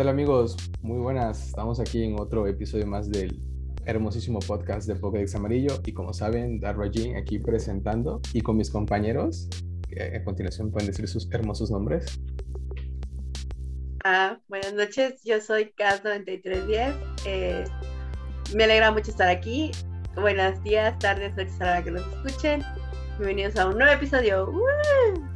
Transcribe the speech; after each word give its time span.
¿Qué 0.00 0.04
tal 0.04 0.14
amigos? 0.14 0.56
Muy 0.80 0.98
buenas. 0.98 1.48
Estamos 1.48 1.78
aquí 1.78 2.02
en 2.02 2.18
otro 2.18 2.46
episodio 2.46 2.86
más 2.86 3.10
del 3.10 3.38
hermosísimo 3.84 4.38
podcast 4.38 4.88
de 4.88 4.94
Pokédex 4.94 5.34
Amarillo 5.34 5.78
y 5.84 5.92
como 5.92 6.14
saben, 6.14 6.58
Darwajin 6.58 7.18
aquí 7.18 7.38
presentando 7.38 8.22
y 8.32 8.40
con 8.40 8.56
mis 8.56 8.70
compañeros, 8.70 9.46
que 9.90 10.16
a 10.16 10.24
continuación 10.24 10.70
pueden 10.70 10.86
decir 10.86 11.06
sus 11.06 11.30
hermosos 11.30 11.70
nombres. 11.70 12.18
Ah, 14.02 14.38
buenas 14.48 14.72
noches, 14.72 15.20
yo 15.22 15.38
soy 15.38 15.74
Cas9310. 15.76 16.94
Eh, 17.26 17.64
me 18.56 18.64
alegra 18.64 18.92
mucho 18.92 19.10
estar 19.10 19.28
aquí. 19.28 19.70
Buenos 20.14 20.62
días, 20.62 20.98
tardes, 20.98 21.36
noches 21.36 21.60
a 21.60 21.64
la 21.64 21.70
hora 21.72 21.84
que 21.84 21.90
nos 21.90 22.06
escuchen. 22.06 22.62
Bienvenidos 23.18 23.54
a 23.56 23.68
un 23.68 23.76
nuevo 23.76 23.92
episodio. 23.92 24.46
¡Woo! 24.46 25.28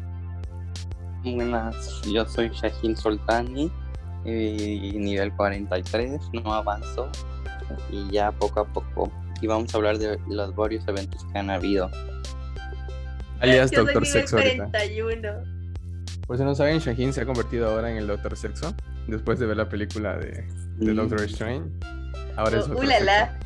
Buenas, 1.22 2.00
yo 2.10 2.24
soy 2.24 2.48
Shahin 2.48 2.96
Soltani, 2.96 3.70
eh, 4.24 4.92
nivel 4.96 5.32
43, 5.32 6.20
no 6.32 6.54
avanzo 6.54 7.10
y 7.90 8.10
ya 8.10 8.32
poco 8.32 8.60
a 8.60 8.64
poco. 8.66 9.12
Y 9.40 9.46
vamos 9.46 9.74
a 9.74 9.78
hablar 9.78 9.98
de 9.98 10.18
los 10.28 10.54
varios 10.54 10.86
eventos 10.88 11.24
que 11.32 11.38
han 11.38 11.50
habido. 11.50 11.90
Alias 13.40 13.70
Yo 13.70 13.84
Doctor 13.84 14.06
Sexo 14.06 14.36
ahorita. 14.38 14.70
41. 14.70 15.28
Por 16.26 16.38
si 16.38 16.44
no 16.44 16.54
saben, 16.54 16.78
Shahin 16.78 17.12
se 17.12 17.20
ha 17.22 17.26
convertido 17.26 17.68
ahora 17.68 17.90
en 17.90 17.98
el 17.98 18.06
Doctor 18.06 18.36
Sexo 18.36 18.74
después 19.06 19.38
de 19.38 19.46
ver 19.46 19.58
la 19.58 19.68
película 19.68 20.16
de, 20.16 20.46
de. 20.78 20.94
Doctor 20.94 21.20
Strange. 21.22 21.68
Ahora 22.36 22.58
es 22.60 22.68
Oh. 22.68 22.74
Sexo. 22.80 23.38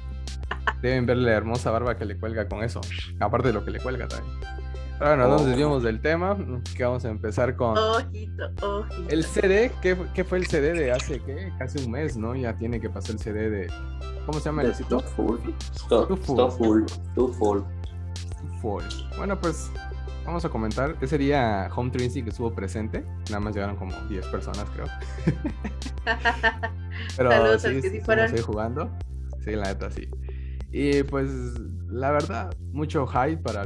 Deben 0.83 1.07
ver 1.07 1.17
la 1.17 1.33
hermosa 1.33 1.71
barba 1.71 1.97
que 1.97 2.05
le 2.05 2.17
cuelga 2.17 2.47
con 2.49 2.63
eso, 2.63 2.81
aparte 3.19 3.49
de 3.49 3.55
lo 3.55 3.65
que 3.65 3.73
le 3.73 3.81
cuelga 3.81 4.07
también. 4.07 4.33
Bueno, 4.99 5.17
no 5.17 5.29
nos 5.29 5.43
Oh. 5.43 5.47
desviamos 5.47 5.83
del 5.83 6.01
tema, 6.01 6.37
que 6.77 6.85
vamos 6.85 7.05
a 7.05 7.11
empezar 7.11 7.55
con 7.57 7.77
Ojito, 7.79 8.45
ojito. 8.63 9.09
el 9.11 9.25
CD. 9.25 9.71
¿Qué, 9.81 9.97
qué 10.15 10.25
fue 10.25 10.39
el 10.39 10.47
CD 10.47 10.73
de 10.73 10.91
hace 10.93 11.21
qué? 11.21 11.53
Casi 11.59 11.85
un 11.85 11.93
mes, 11.93 12.17
¿no? 12.17 12.35
Ya 12.35 12.57
tiene 12.57 12.81
que 12.81 12.91
pasar 12.91 13.13
el 13.13 13.19
CD 13.21 13.49
de. 13.51 13.67
¿Cómo 14.27 14.41
se 14.41 14.47
llama 14.47 14.63
el 14.63 14.75
sitio? 14.75 15.01
Full. 15.01 15.39
Too 15.89 16.17
full. 16.17 16.83
Too 17.15 17.29
full. 17.35 17.61
Bueno, 19.17 19.41
pues 19.41 19.71
vamos 20.27 20.45
a 20.45 20.49
comentar. 20.49 20.97
Ese 21.01 21.17
día 21.17 21.71
Home 21.75 21.91
Trinity 21.91 22.23
que 22.25 22.31
estuvo 22.31 22.53
presente. 22.53 23.05
Nada 23.31 23.41
más 23.41 23.55
llegaron 23.55 23.77
como 23.77 23.93
10 24.09 24.27
personas, 24.27 24.65
creo. 24.75 24.87
Pero 27.17 27.31
Saludos 27.31 27.63
sí, 27.63 27.81
que 27.81 27.91
sí 27.91 28.01
fueron. 28.01 28.37
jugando. 28.43 28.91
Sí, 29.45 29.53
la 29.53 29.65
neta, 29.69 29.91
sí. 29.91 30.09
Y 30.73 31.03
pues, 31.05 31.31
la 31.89 32.11
verdad, 32.11 32.51
mucho 32.73 33.07
hype 33.07 33.39
para 33.39 33.65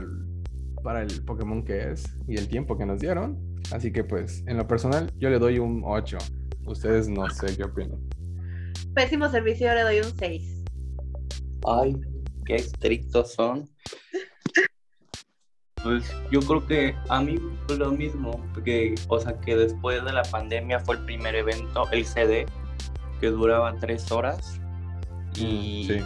para 0.83 1.03
el 1.03 1.25
Pokémon 1.25 1.65
que 1.65 1.93
es 1.93 2.17
y 2.27 2.37
el 2.37 2.49
tiempo 2.49 2.77
que 2.77 2.87
nos 2.87 3.01
dieron. 3.01 3.39
Así 3.73 3.93
que, 3.93 4.05
pues, 4.05 4.45
en 4.47 4.57
lo 4.57 4.67
personal, 4.67 5.11
yo 5.19 5.31
le 5.31 5.39
doy 5.39 5.59
un 5.59 5.83
8. 5.85 6.19
Ustedes 6.67 7.09
no 7.09 7.29
sé 7.31 7.57
qué 7.57 7.65
opinan. 7.65 7.99
Pésimo 8.95 9.29
servicio, 9.29 9.69
yo 9.69 9.75
le 9.75 9.83
doy 9.83 9.99
un 9.99 10.19
6. 10.19 10.65
Ay, 11.67 11.97
qué 12.45 12.57
estrictos 12.57 13.33
son. 13.33 13.69
Pues 15.83 16.05
yo 16.31 16.41
creo 16.41 16.67
que 16.67 16.95
a 17.09 17.21
mí 17.21 17.37
fue 17.67 17.77
lo 17.77 17.91
mismo, 17.91 18.41
porque, 18.55 18.95
o 19.09 19.19
sea, 19.19 19.41
que 19.41 19.57
después 19.57 20.05
de 20.05 20.13
la 20.13 20.23
pandemia 20.23 20.79
fue 20.79 20.97
el 20.97 21.05
primer 21.05 21.35
evento, 21.35 21.91
el 21.91 22.05
CD, 22.05 22.47
que 23.21 23.29
duraba 23.29 23.77
tres 23.79 24.11
horas. 24.13 24.61
Y, 25.37 25.87
Sí. 25.89 26.01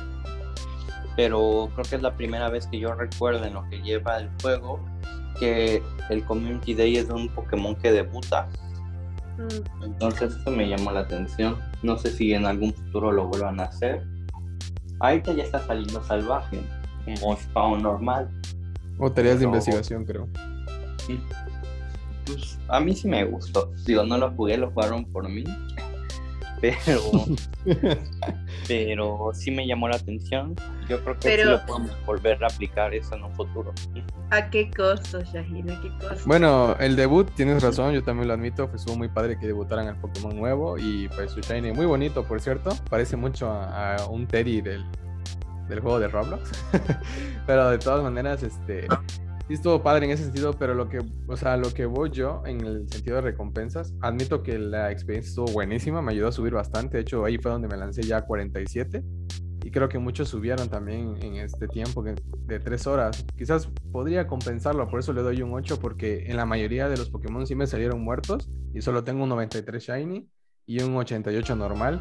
Pero 1.17 1.71
creo 1.75 1.85
que 1.89 1.97
es 1.97 2.03
la 2.03 2.15
primera 2.15 2.49
vez 2.51 2.67
que 2.67 2.79
yo 2.79 2.95
recuerdo 2.95 3.45
en 3.45 3.55
lo 3.55 3.69
que 3.71 3.81
lleva 3.81 4.19
el 4.19 4.31
juego 4.43 4.81
que 5.39 5.83
el 6.11 6.25
Community 6.25 6.75
Day 6.75 6.97
es 6.97 7.09
de 7.09 7.15
un 7.15 7.29
Pokémon 7.29 7.75
que 7.77 7.93
debuta. 7.93 8.49
Mm, 9.37 9.85
Entonces 9.85 10.35
eso 10.35 10.51
me 10.51 10.69
llamó 10.69 10.93
la 10.93 11.01
atención. 11.01 11.57
No 11.83 11.99
sé 11.99 12.11
si 12.11 12.33
en 12.33 12.47
algún 12.47 12.73
futuro 12.73 13.13
lo 13.13 13.27
vuelvan 13.29 13.61
a 13.61 13.65
hacer. 13.65 14.03
Ahorita 15.01 15.33
ya 15.33 15.43
está 15.43 15.61
saliendo 15.67 16.03
salvaje, 16.05 16.61
como 17.05 17.37
spawn 17.37 17.83
normal. 17.83 18.31
O 18.99 19.13
tareas 19.13 19.39
de 19.39 19.45
investigación, 19.45 20.05
creo. 20.05 20.27
Pues, 22.25 22.59
a 22.69 22.81
mí 22.81 22.95
sí 22.95 23.07
me 23.07 23.25
gustó. 23.25 23.71
Digo, 23.85 24.05
no 24.05 24.17
lo 24.17 24.31
jugué, 24.33 24.57
lo 24.57 24.71
jugaron 24.71 25.05
por 25.05 25.29
mí. 25.29 25.45
Pero, 26.61 27.01
pero 28.69 29.31
sí 29.35 29.51
me 29.51 29.67
llamó 29.67 29.89
la 29.89 29.97
atención. 29.97 30.55
Yo 30.89 31.03
creo 31.03 31.15
que 31.19 31.23
sí 31.29 31.29
Pero- 31.37 31.51
lo 31.53 31.67
podemos 31.67 31.91
volver 32.07 32.43
a 32.43 32.47
aplicar 32.49 32.95
eso 32.95 33.15
en 33.15 33.25
un 33.25 33.35
futuro. 33.35 33.73
¿A 34.31 34.51
qué 34.51 34.71
costo, 34.71 35.21
Shaheen? 35.23 35.71
¿A 35.71 35.81
qué 35.81 35.89
costo? 35.99 36.23
Bueno, 36.27 36.77
el 36.81 36.97
debut, 36.97 37.31
tienes 37.35 37.63
razón, 37.63 37.93
yo 37.95 38.03
también 38.03 38.29
lo 38.29 38.35
admito, 38.35 38.69
pues, 38.69 38.81
estuvo 38.83 38.97
muy 38.97 39.09
padre 39.09 39.39
que 39.39 39.47
debutaran 39.47 39.87
el 39.89 39.97
Pokémon 39.97 40.37
nuevo 40.37 40.79
y 40.79 41.09
pues 41.09 41.31
su 41.33 41.41
Shiny 41.41 41.73
muy 41.73 41.87
bonito, 41.87 42.25
por 42.25 42.41
cierto, 42.41 42.71
parece 42.91 43.17
mucho 43.17 43.49
a, 43.51 43.97
a 43.97 44.07
un 44.07 44.27
Teddy 44.27 44.63
del, 44.63 44.85
del 45.69 45.81
juego 45.81 46.01
de 46.01 46.09
Roblox, 46.09 46.51
pero 47.47 47.71
de 47.71 47.79
todas 47.79 48.03
maneras, 48.03 48.43
este, 48.43 48.87
sí 49.49 49.55
estuvo 49.55 49.83
padre 49.83 50.07
en 50.07 50.13
ese 50.13 50.25
sentido, 50.25 50.53
pero 50.53 50.75
lo 50.75 50.89
que, 50.89 51.01
o 51.27 51.37
sea, 51.37 51.57
lo 51.57 51.73
que 51.73 51.87
voy 51.87 52.11
yo 52.11 52.43
en 52.47 52.61
el 52.61 52.89
sentido 52.89 53.17
de 53.17 53.23
recompensas, 53.23 53.95
admito 54.01 54.43
que 54.43 54.59
la 54.59 54.91
experiencia 54.91 55.29
estuvo 55.29 55.47
buenísima, 55.47 56.03
me 56.03 56.13
ayudó 56.13 56.29
a 56.29 56.33
subir 56.33 56.53
bastante, 56.53 56.97
de 56.97 57.03
hecho 57.03 57.25
ahí 57.25 57.39
fue 57.39 57.51
donde 57.51 57.69
me 57.69 57.77
lancé 57.77 58.03
ya 58.03 58.19
a 58.19 58.23
47 58.23 59.03
y 59.67 59.71
creo 59.73 59.89
que 59.89 59.99
muchos 59.99 60.29
subieron 60.29 60.69
también 60.69 61.17
en 61.23 61.35
este 61.37 61.67
tiempo 61.67 62.05
de 62.05 62.61
3 62.61 62.87
horas. 62.87 63.27
Quizás 63.37 63.67
podría 63.91 64.29
compensarlo, 64.29 64.87
por 64.87 65.01
eso 65.01 65.13
le 65.13 65.23
doy 65.23 65.43
un 65.43 65.53
8, 65.55 65.81
porque 65.81 66.27
en 66.31 66.37
la 66.37 66.47
mayoría 66.47 66.89
de 66.89 66.97
los 66.97 67.11
Pokémon 67.11 67.45
sí 67.49 67.57
me 67.57 67.67
salieron 67.67 68.01
muertos 68.01 68.49
y 68.73 68.81
solo 68.81 69.03
tengo 69.03 69.25
un 69.25 69.29
93 69.31 69.83
Shiny 69.83 70.29
y 70.67 70.83
un 70.85 70.95
88 70.95 71.57
normal. 71.57 72.01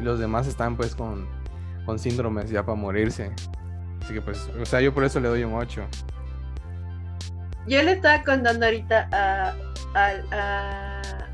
Y 0.00 0.02
los 0.02 0.18
demás 0.18 0.48
están 0.48 0.76
pues 0.76 0.96
con, 0.96 1.28
con 1.86 2.00
síndromes 2.00 2.50
ya 2.50 2.66
para 2.66 2.76
morirse. 2.76 3.30
Así 4.02 4.12
que 4.12 4.20
pues, 4.20 4.50
o 4.60 4.66
sea, 4.66 4.80
yo 4.80 4.92
por 4.92 5.04
eso 5.04 5.20
le 5.20 5.28
doy 5.28 5.44
un 5.44 5.54
8. 5.54 5.82
Yo 7.66 7.82
le 7.82 7.92
estaba 7.92 8.22
contando 8.22 8.66
ahorita 8.66 9.08
a, 9.12 9.54
a- 9.94 10.22
a- 10.32 11.28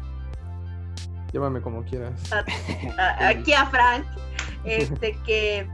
Llámame 1.33 1.61
como 1.61 1.85
quieras. 1.85 2.13
a- 2.33 3.29
aquí 3.29 3.53
a 3.53 3.67
Frank 3.67 4.05
este 4.65 5.17
que 5.27 5.67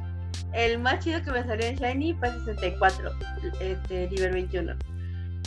el 0.53 0.79
más 0.79 1.03
chido 1.05 1.23
que 1.23 1.31
me 1.33 1.45
salió 1.45 1.67
en 1.67 1.77
Shiny 1.77 2.15
fue 2.15 2.31
64, 2.45 3.11
este, 3.61 4.09
nivel 4.11 4.33
21. 4.33 4.75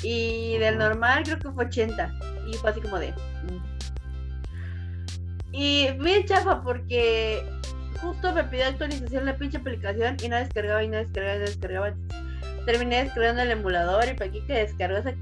Y 0.04 0.58
del 0.60 0.78
normal 0.78 1.24
creo 1.24 1.40
que 1.40 1.52
fue 1.52 1.66
80. 1.66 2.12
Y 2.48 2.54
fue 2.56 2.70
así 2.72 2.82
como 2.82 3.00
de. 3.00 3.12
mm. 3.12 3.60
Y 5.52 5.92
bien 6.00 6.26
chafa 6.26 6.62
porque 6.62 7.44
justo 8.02 8.34
me 8.34 8.44
pidió 8.46 8.68
actualización 8.68 9.26
la 9.26 9.36
pinche 9.36 9.58
aplicación 9.58 10.16
y 10.24 10.30
no 10.30 10.38
descargaba 10.38 10.84
y 10.84 10.88
no 10.88 10.98
descargaba 10.98 11.36
y 11.36 11.40
no 11.40 11.46
descargaba. 11.46 11.94
Terminé 12.66 13.04
descargando 13.04 13.42
el 13.42 13.52
emulador 13.52 14.06
y 14.08 14.14
para 14.14 14.30
aquí 14.30 14.42
que 14.42 14.54
descargó 14.54 14.98
esa 14.98 15.14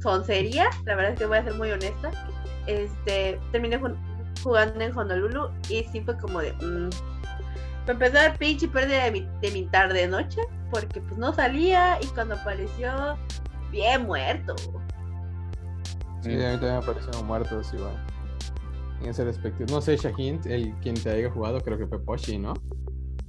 soncería, 0.00 0.68
la 0.84 0.96
verdad 0.96 1.12
es 1.12 1.18
que 1.18 1.26
voy 1.26 1.38
a 1.38 1.44
ser 1.44 1.54
muy 1.54 1.70
honesta. 1.70 2.10
Este, 2.66 3.38
terminé 3.52 3.80
jugando 4.42 4.80
en 4.84 4.96
Honolulu 4.96 5.50
y 5.68 5.84
sí 5.84 6.00
fue 6.00 6.16
como 6.18 6.40
de. 6.40 6.52
mm. 6.54 6.90
Me 7.86 7.92
empezó 7.92 8.18
a 8.18 8.22
dar 8.22 8.38
pinche 8.38 8.66
pérdida 8.66 9.04
de 9.04 9.10
mi, 9.10 9.28
de 9.42 9.50
mi 9.50 9.66
tarde 9.66 10.06
noche 10.08 10.40
porque 10.70 11.00
pues 11.00 11.18
no 11.18 11.34
salía 11.34 11.98
y 12.02 12.06
cuando 12.08 12.34
apareció, 12.34 13.16
bien 13.70 14.06
muerto. 14.06 14.54
Sí, 16.22 16.32
a 16.32 16.52
mí 16.52 16.58
también 16.58 16.78
me 16.78 16.82
parecieron 16.82 17.26
muertos 17.26 17.72
igual. 17.74 17.94
En 19.02 19.10
ese 19.10 19.24
respectivo. 19.24 19.70
No 19.70 19.82
sé, 19.82 19.96
Shaheen, 19.96 20.40
el 20.46 20.72
quien 20.76 20.94
te 20.94 21.10
haya 21.10 21.30
jugado, 21.30 21.60
creo 21.60 21.76
que 21.76 21.86
fue 21.86 22.02
Poshi, 22.02 22.38
¿no? 22.38 22.54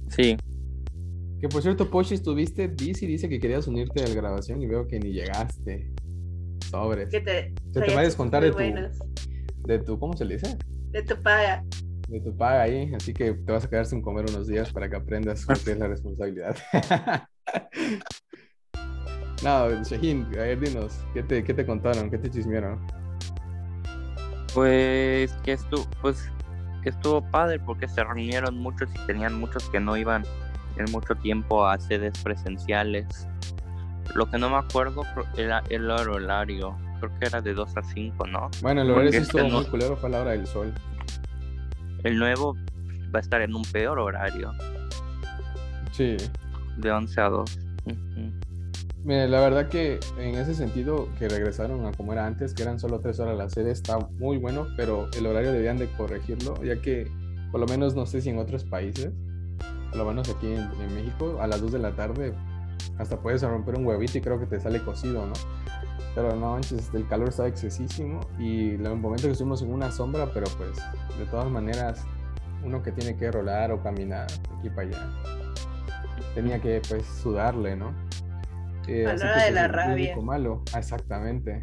Sí, 0.08 0.36
Que 1.40 1.48
por 1.48 1.62
cierto, 1.62 1.90
Poshi, 1.90 2.14
estuviste, 2.14 2.68
dice 2.68 3.04
y 3.04 3.08
dice 3.08 3.28
que 3.28 3.38
querías 3.38 3.66
unirte 3.66 4.02
a 4.02 4.08
la 4.08 4.14
grabación 4.14 4.62
y 4.62 4.66
veo 4.66 4.86
que 4.86 4.98
ni 4.98 5.12
llegaste. 5.12 5.92
Sobres. 6.70 7.10
Que 7.10 7.20
te, 7.20 7.54
Se 7.72 7.80
te 7.80 7.80
traía 7.80 7.94
va 7.94 8.02
a 8.02 8.16
muy 8.16 8.40
de 8.40 8.50
tu, 8.50 9.66
de 9.66 9.78
tu, 9.80 9.98
¿cómo 9.98 10.16
se 10.16 10.24
le 10.24 10.34
dice? 10.36 10.56
De 10.90 11.02
tu 11.02 11.20
paga. 11.22 11.64
De 12.08 12.20
tu 12.20 12.36
paga 12.36 12.62
ahí, 12.62 12.92
así 12.94 13.12
que 13.12 13.32
te 13.34 13.52
vas 13.52 13.64
a 13.64 13.70
quedar 13.70 13.86
sin 13.86 14.00
comer 14.00 14.24
unos 14.30 14.46
días 14.46 14.72
para 14.72 14.88
que 14.88 14.96
aprendas 14.96 15.44
que 15.46 15.72
es 15.72 15.78
la 15.78 15.88
responsabilidad. 15.88 16.56
no, 19.44 19.82
Shaheen, 19.84 20.26
a 20.34 20.42
ver, 20.42 20.60
dinos, 20.60 21.04
¿qué 21.14 21.22
te, 21.22 21.44
qué 21.44 21.54
te 21.54 21.66
contaron? 21.66 22.10
¿Qué 22.10 22.18
te 22.18 22.30
chismearon? 22.30 22.80
pues 24.56 25.32
que 25.44 25.52
estuvo, 25.52 25.86
pues 26.00 26.32
que 26.82 26.88
estuvo 26.88 27.20
padre 27.30 27.58
porque 27.58 27.86
se 27.88 28.02
reunieron 28.02 28.56
muchos 28.56 28.88
y 28.94 29.06
tenían 29.06 29.38
muchos 29.38 29.68
que 29.68 29.80
no 29.80 29.98
iban 29.98 30.24
en 30.76 30.90
mucho 30.92 31.14
tiempo 31.16 31.66
a 31.66 31.78
sedes 31.78 32.18
presenciales. 32.22 33.26
Lo 34.14 34.30
que 34.30 34.38
no 34.38 34.48
me 34.50 34.56
acuerdo 34.56 35.02
era 35.36 35.62
el 35.68 35.90
horario, 35.90 36.76
creo 37.00 37.18
que 37.18 37.26
era 37.26 37.40
de 37.40 37.54
2 37.54 37.76
a 37.76 37.82
5, 37.82 38.26
¿no? 38.26 38.50
Bueno, 38.62 38.82
el 38.82 38.90
horario 38.90 39.10
sí 39.10 39.16
este 39.18 39.38
estuvo 39.38 39.48
no- 39.50 39.60
muy 39.62 39.66
culero, 39.70 39.96
fue 39.96 40.08
a 40.08 40.12
la 40.12 40.20
hora 40.22 40.30
del 40.32 40.46
sol. 40.46 40.72
El 42.04 42.18
nuevo 42.18 42.54
va 43.14 43.18
a 43.18 43.20
estar 43.20 43.40
en 43.42 43.54
un 43.54 43.62
peor 43.62 43.98
horario, 43.98 44.52
Sí. 45.92 46.16
de 46.76 46.90
11 46.92 47.20
a 47.20 47.28
2. 47.28 47.58
Ujú. 47.86 48.30
Mira, 49.04 49.26
la 49.28 49.40
verdad 49.40 49.68
que 49.68 50.00
en 50.18 50.34
ese 50.34 50.54
sentido 50.54 51.08
que 51.18 51.28
regresaron 51.28 51.86
a 51.86 51.92
como 51.92 52.12
era 52.12 52.26
antes, 52.26 52.52
que 52.54 52.62
eran 52.64 52.78
solo 52.80 53.00
tres 53.00 53.20
horas 53.20 53.36
la 53.38 53.48
serie, 53.48 53.70
está 53.72 53.98
muy 54.18 54.36
bueno, 54.36 54.66
pero 54.76 55.08
el 55.16 55.26
horario 55.26 55.52
debían 55.52 55.78
de 55.78 55.86
corregirlo, 55.92 56.62
ya 56.64 56.80
que 56.80 57.08
por 57.52 57.60
lo 57.60 57.66
menos 57.66 57.94
no 57.94 58.04
sé 58.06 58.20
si 58.20 58.30
en 58.30 58.38
otros 58.38 58.64
países, 58.64 59.12
lo 59.94 60.04
menos 60.04 60.28
aquí 60.28 60.46
en, 60.52 60.68
en 60.80 60.94
México, 60.94 61.38
a 61.40 61.46
las 61.46 61.60
2 61.60 61.72
de 61.72 61.78
la 61.78 61.92
tarde 61.92 62.34
hasta 62.98 63.18
puedes 63.20 63.42
romper 63.42 63.76
un 63.78 63.86
huevito 63.86 64.18
y 64.18 64.20
creo 64.20 64.38
que 64.38 64.46
te 64.46 64.60
sale 64.60 64.82
cocido, 64.82 65.26
¿no? 65.26 65.32
Pero 66.14 66.34
no 66.34 66.52
manches, 66.52 66.90
el 66.94 67.06
calor 67.08 67.28
estaba 67.28 67.48
excesísimo 67.48 68.20
y 68.38 68.70
en 68.74 68.86
el 68.86 68.96
momento 68.96 69.24
que 69.24 69.32
estuvimos 69.32 69.60
en 69.62 69.72
una 69.72 69.90
sombra, 69.90 70.30
pero 70.32 70.46
pues 70.56 70.76
de 71.18 71.26
todas 71.26 71.50
maneras, 71.50 72.04
uno 72.64 72.82
que 72.82 72.92
tiene 72.92 73.16
que 73.16 73.30
rolar 73.30 73.70
o 73.70 73.82
caminar 73.82 74.26
aquí 74.58 74.70
para 74.70 74.88
allá, 74.88 75.10
tenía 76.34 76.58
que 76.60 76.80
pues 76.88 77.04
sudarle, 77.06 77.76
¿no? 77.76 77.92
Eh, 78.88 79.06
A 79.06 79.14
la 79.14 79.24
hora 79.24 79.36
de 79.36 79.42
pues, 79.42 79.54
la 79.54 79.68
rabia. 79.68 80.16
malo, 80.16 80.62
Ah, 80.72 80.78
exactamente. 80.78 81.60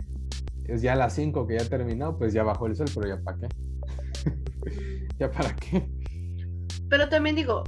Es 0.66 0.82
ya 0.82 0.94
a 0.94 0.96
las 0.96 1.14
5 1.14 1.48
que 1.48 1.58
ya 1.58 1.68
terminó, 1.68 2.18
pues 2.18 2.34
ya 2.34 2.44
bajó 2.44 2.68
el 2.68 2.76
sol, 2.76 2.88
pero 2.94 3.08
ya 3.08 3.22
para 3.22 3.38
qué. 3.38 3.48
ya 5.20 5.32
para 5.32 5.56
qué. 5.56 5.90
Pero 6.90 7.10
también 7.10 7.36
digo, 7.36 7.64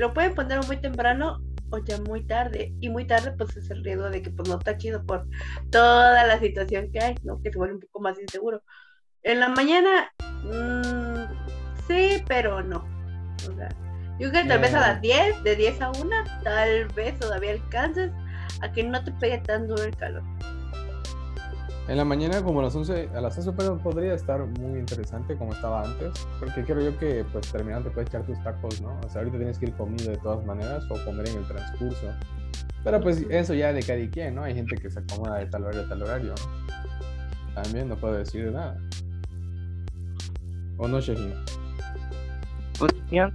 lo 0.00 0.14
pueden 0.14 0.34
poner 0.34 0.64
muy 0.66 0.78
temprano 0.78 1.42
o 1.68 1.78
ya 1.78 2.00
muy 2.00 2.26
tarde. 2.26 2.72
Y 2.80 2.88
muy 2.88 3.06
tarde, 3.06 3.32
pues 3.36 3.54
es 3.58 3.70
el 3.70 3.84
riesgo 3.84 4.08
de 4.08 4.22
que 4.22 4.30
pues 4.30 4.48
no 4.48 4.58
está 4.58 4.78
chido 4.78 5.04
por 5.04 5.26
toda 5.70 6.26
la 6.26 6.40
situación 6.40 6.90
que 6.90 7.00
hay, 7.00 7.14
¿no? 7.22 7.40
Que 7.42 7.52
se 7.52 7.58
vuelve 7.58 7.74
un 7.74 7.80
poco 7.80 8.00
más 8.00 8.18
inseguro. 8.18 8.62
En 9.22 9.40
la 9.40 9.50
mañana, 9.50 10.10
mm, 10.42 11.86
sí, 11.86 12.24
pero 12.26 12.62
no. 12.62 12.78
O 13.46 13.54
sea, 13.54 13.68
yo 14.18 14.30
creo 14.30 14.42
que 14.42 14.48
tal 14.48 14.60
vez 14.60 14.72
a 14.72 14.80
las 14.80 15.02
10, 15.02 15.44
de 15.44 15.56
10 15.56 15.82
a 15.82 15.90
1, 15.90 16.10
tal 16.42 16.88
vez 16.94 17.18
todavía 17.18 17.52
alcances 17.52 18.10
a 18.62 18.72
que 18.72 18.82
no 18.82 19.04
te 19.04 19.12
pegue 19.12 19.38
tan 19.38 19.68
duro 19.68 19.82
el 19.82 19.94
calor. 19.96 20.22
En 21.90 21.96
la 21.96 22.04
mañana, 22.04 22.40
como 22.40 22.60
a 22.60 22.62
las 22.62 22.76
11, 22.76 23.08
a 23.16 23.20
las 23.20 23.36
11 23.36 23.50
pero 23.56 23.76
podría 23.76 24.14
estar 24.14 24.46
muy 24.46 24.78
interesante 24.78 25.36
como 25.36 25.52
estaba 25.52 25.82
antes, 25.82 26.24
porque 26.38 26.62
creo 26.62 26.92
yo 26.92 26.96
que 26.96 27.24
pues 27.32 27.50
terminando 27.50 27.88
te 27.88 27.94
puedes 27.94 28.08
echar 28.10 28.24
tus 28.24 28.40
tacos, 28.44 28.80
¿no? 28.80 28.96
O 29.04 29.08
sea, 29.08 29.22
ahorita 29.22 29.38
tienes 29.38 29.58
que 29.58 29.66
ir 29.66 29.72
comiendo 29.72 30.12
de 30.12 30.16
todas 30.18 30.46
maneras 30.46 30.84
o 30.88 31.04
comer 31.04 31.28
en 31.30 31.38
el 31.38 31.48
transcurso. 31.48 32.06
Pero 32.84 33.00
pues 33.00 33.26
eso 33.28 33.54
ya 33.54 33.72
de 33.72 33.82
cada 33.82 34.08
quien, 34.08 34.36
¿no? 34.36 34.44
Hay 34.44 34.54
gente 34.54 34.76
que 34.76 34.88
se 34.88 35.00
acomoda 35.00 35.38
de 35.38 35.46
tal 35.46 35.64
horario 35.64 35.82
a 35.82 35.88
tal 35.88 36.02
horario. 36.04 36.34
También 37.56 37.88
no 37.88 37.96
puedo 37.96 38.14
decir 38.14 38.52
nada. 38.52 38.78
¿O 40.78 40.86
no, 40.86 41.00
Shehin? 41.00 41.34
Pues 42.78 42.92
ya, 43.10 43.32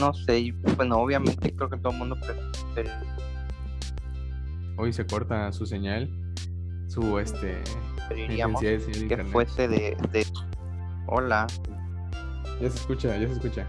no 0.00 0.12
sé, 0.12 0.52
bueno, 0.76 0.98
obviamente 0.98 1.54
creo 1.54 1.70
que 1.70 1.76
todo 1.76 1.92
el 1.92 1.98
mundo 2.00 2.16
prefiere 2.16 2.90
Hoy 4.76 4.92
se 4.92 5.06
corta 5.06 5.52
su 5.52 5.66
señal, 5.66 6.10
su 6.88 7.18
este 7.18 7.46
de 7.46 7.64
que 8.08 8.98
internet. 9.00 9.26
fuese 9.32 9.68
de, 9.68 9.96
de... 10.12 10.26
Hola, 11.08 11.46
Ya 12.60 12.70
se 12.70 12.76
escucha, 12.78 13.16
ya 13.16 13.26
se 13.26 13.32
escucha. 13.34 13.66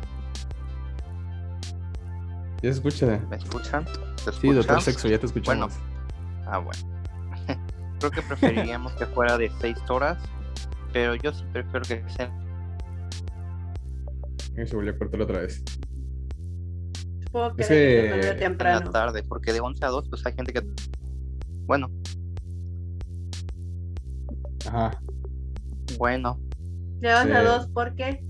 Ya 2.62 2.72
se 2.74 2.78
escucha. 2.80 3.20
¿me 3.30 3.36
escuchan? 3.38 3.86
¿Se 4.24 4.32
Sí, 4.34 4.52
doctor? 4.52 4.82
Sexo, 4.82 5.08
ya 5.08 5.20
te 5.20 5.26
escuchamos. 5.28 5.74
Ah, 6.46 6.58
bueno. 6.60 6.80
Creo 8.00 8.12
que 8.12 8.22
preferiríamos 8.22 8.94
que 8.94 9.06
fuera 9.08 9.38
de 9.38 9.52
seis 9.60 9.78
horas, 9.90 10.18
pero 10.94 11.16
yo 11.16 11.34
sí 11.34 11.44
prefiero 11.52 11.82
que 11.82 12.04
sea 12.10 12.32
Y 14.56 14.66
se 14.68 14.76
volvió 14.76 14.92
a 14.94 14.98
cortar 14.98 15.22
otra 15.22 15.40
vez. 15.40 15.64
Supongo 17.26 17.56
que 17.56 17.62
Es 17.64 17.72
era 17.72 17.78
que- 17.80 18.02
que 18.04 18.10
no 18.10 18.16
era 18.16 18.28
en 18.30 18.34
la 18.34 18.38
temprano. 18.40 18.92
tarde, 18.92 19.24
porque 19.24 19.54
de 19.54 19.60
11 19.60 19.86
a 19.86 19.90
2, 19.90 20.10
pues 20.10 20.26
hay 20.26 20.34
gente 20.34 20.54
que... 20.54 20.62
Bueno, 21.66 21.90
Ajá. 24.68 25.00
bueno, 25.98 26.40
11 27.02 27.08
a. 27.10 27.44
2, 27.44 27.68
¿por 27.70 27.96
qué? 27.96 28.28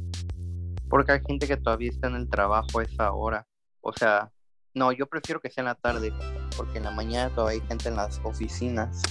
porque 0.90 1.12
hay 1.14 1.22
gente 1.26 1.48
que 1.48 1.58
todavía 1.58 1.90
está 1.90 2.08
en 2.08 2.16
el 2.16 2.30
trabajo 2.30 2.80
a 2.80 2.84
esa 2.84 3.12
hora. 3.14 3.46
O 3.82 3.94
sea, 3.94 4.32
no, 4.74 4.92
yo 4.92 5.08
prefiero 5.08 5.40
que 5.40 5.50
sea 5.50 5.62
en 5.62 5.68
la 5.68 5.76
tarde, 5.76 6.14
porque 6.56 6.78
en 6.78 6.86
la 6.86 6.92
mañana 6.92 7.34
todavía 7.34 7.62
hay 7.62 7.68
gente 7.68 7.90
en 7.90 7.96
las 7.96 8.20
oficinas. 8.24 9.02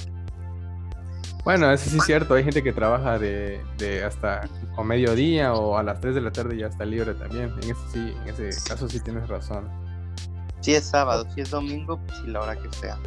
Bueno, 1.45 1.71
eso 1.71 1.89
sí 1.89 1.99
es 1.99 2.05
cierto. 2.05 2.35
Hay 2.35 2.43
gente 2.43 2.63
que 2.63 2.73
trabaja 2.73 3.19
de, 3.19 3.63
de 3.79 4.05
hasta 4.05 4.49
o 4.77 4.83
mediodía 4.83 5.55
o 5.55 5.77
a 5.77 5.83
las 5.83 6.01
3 6.01 6.17
de 6.17 6.21
la 6.21 6.33
tarde 6.33 6.57
y 6.57 6.59
ya 6.61 6.67
está 6.67 6.85
libre 6.85 7.15
también. 7.15 7.53
En 7.63 7.71
ese, 7.71 7.89
sí, 7.93 8.15
en 8.25 8.29
ese 8.29 8.69
caso 8.69 8.89
sí 8.89 8.99
tienes 9.01 9.29
razón. 9.29 9.69
Si 10.61 10.75
es 10.75 10.85
sábado, 10.85 11.25
si 11.33 11.43
es 11.43 11.51
domingo, 11.51 12.01
pues 12.05 12.19
sí, 12.19 12.27
la 12.27 12.41
hora 12.41 12.57
que 12.57 12.73
sea. 12.73 12.99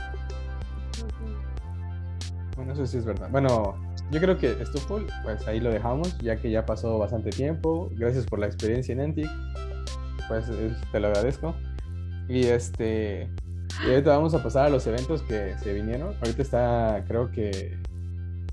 Bueno, 2.55 2.71
eso 2.71 2.85
sí 2.85 2.97
es 2.97 3.05
verdad. 3.05 3.29
Bueno, 3.29 3.77
yo 4.11 4.19
creo 4.19 4.37
que 4.37 4.65
Stuful, 4.65 5.05
pues 5.23 5.47
ahí 5.47 5.59
lo 5.59 5.69
dejamos, 5.69 6.17
ya 6.19 6.35
que 6.37 6.49
ya 6.49 6.65
pasó 6.65 6.97
bastante 6.97 7.29
tiempo. 7.29 7.89
Gracias 7.95 8.25
por 8.25 8.39
la 8.39 8.47
experiencia 8.47 8.93
en 8.93 9.01
Entic. 9.01 9.29
Pues 10.27 10.49
eh, 10.49 10.75
te 10.91 10.99
lo 10.99 11.07
agradezco. 11.07 11.53
Y 12.27 12.45
este. 12.45 13.29
Y 13.85 13.89
ahorita 13.89 14.09
vamos 14.09 14.33
a 14.33 14.41
pasar 14.41 14.65
a 14.65 14.69
los 14.69 14.85
eventos 14.87 15.21
que 15.23 15.55
se 15.57 15.73
vinieron. 15.73 16.15
Ahorita 16.21 16.41
está, 16.41 17.03
creo 17.07 17.31
que. 17.31 17.77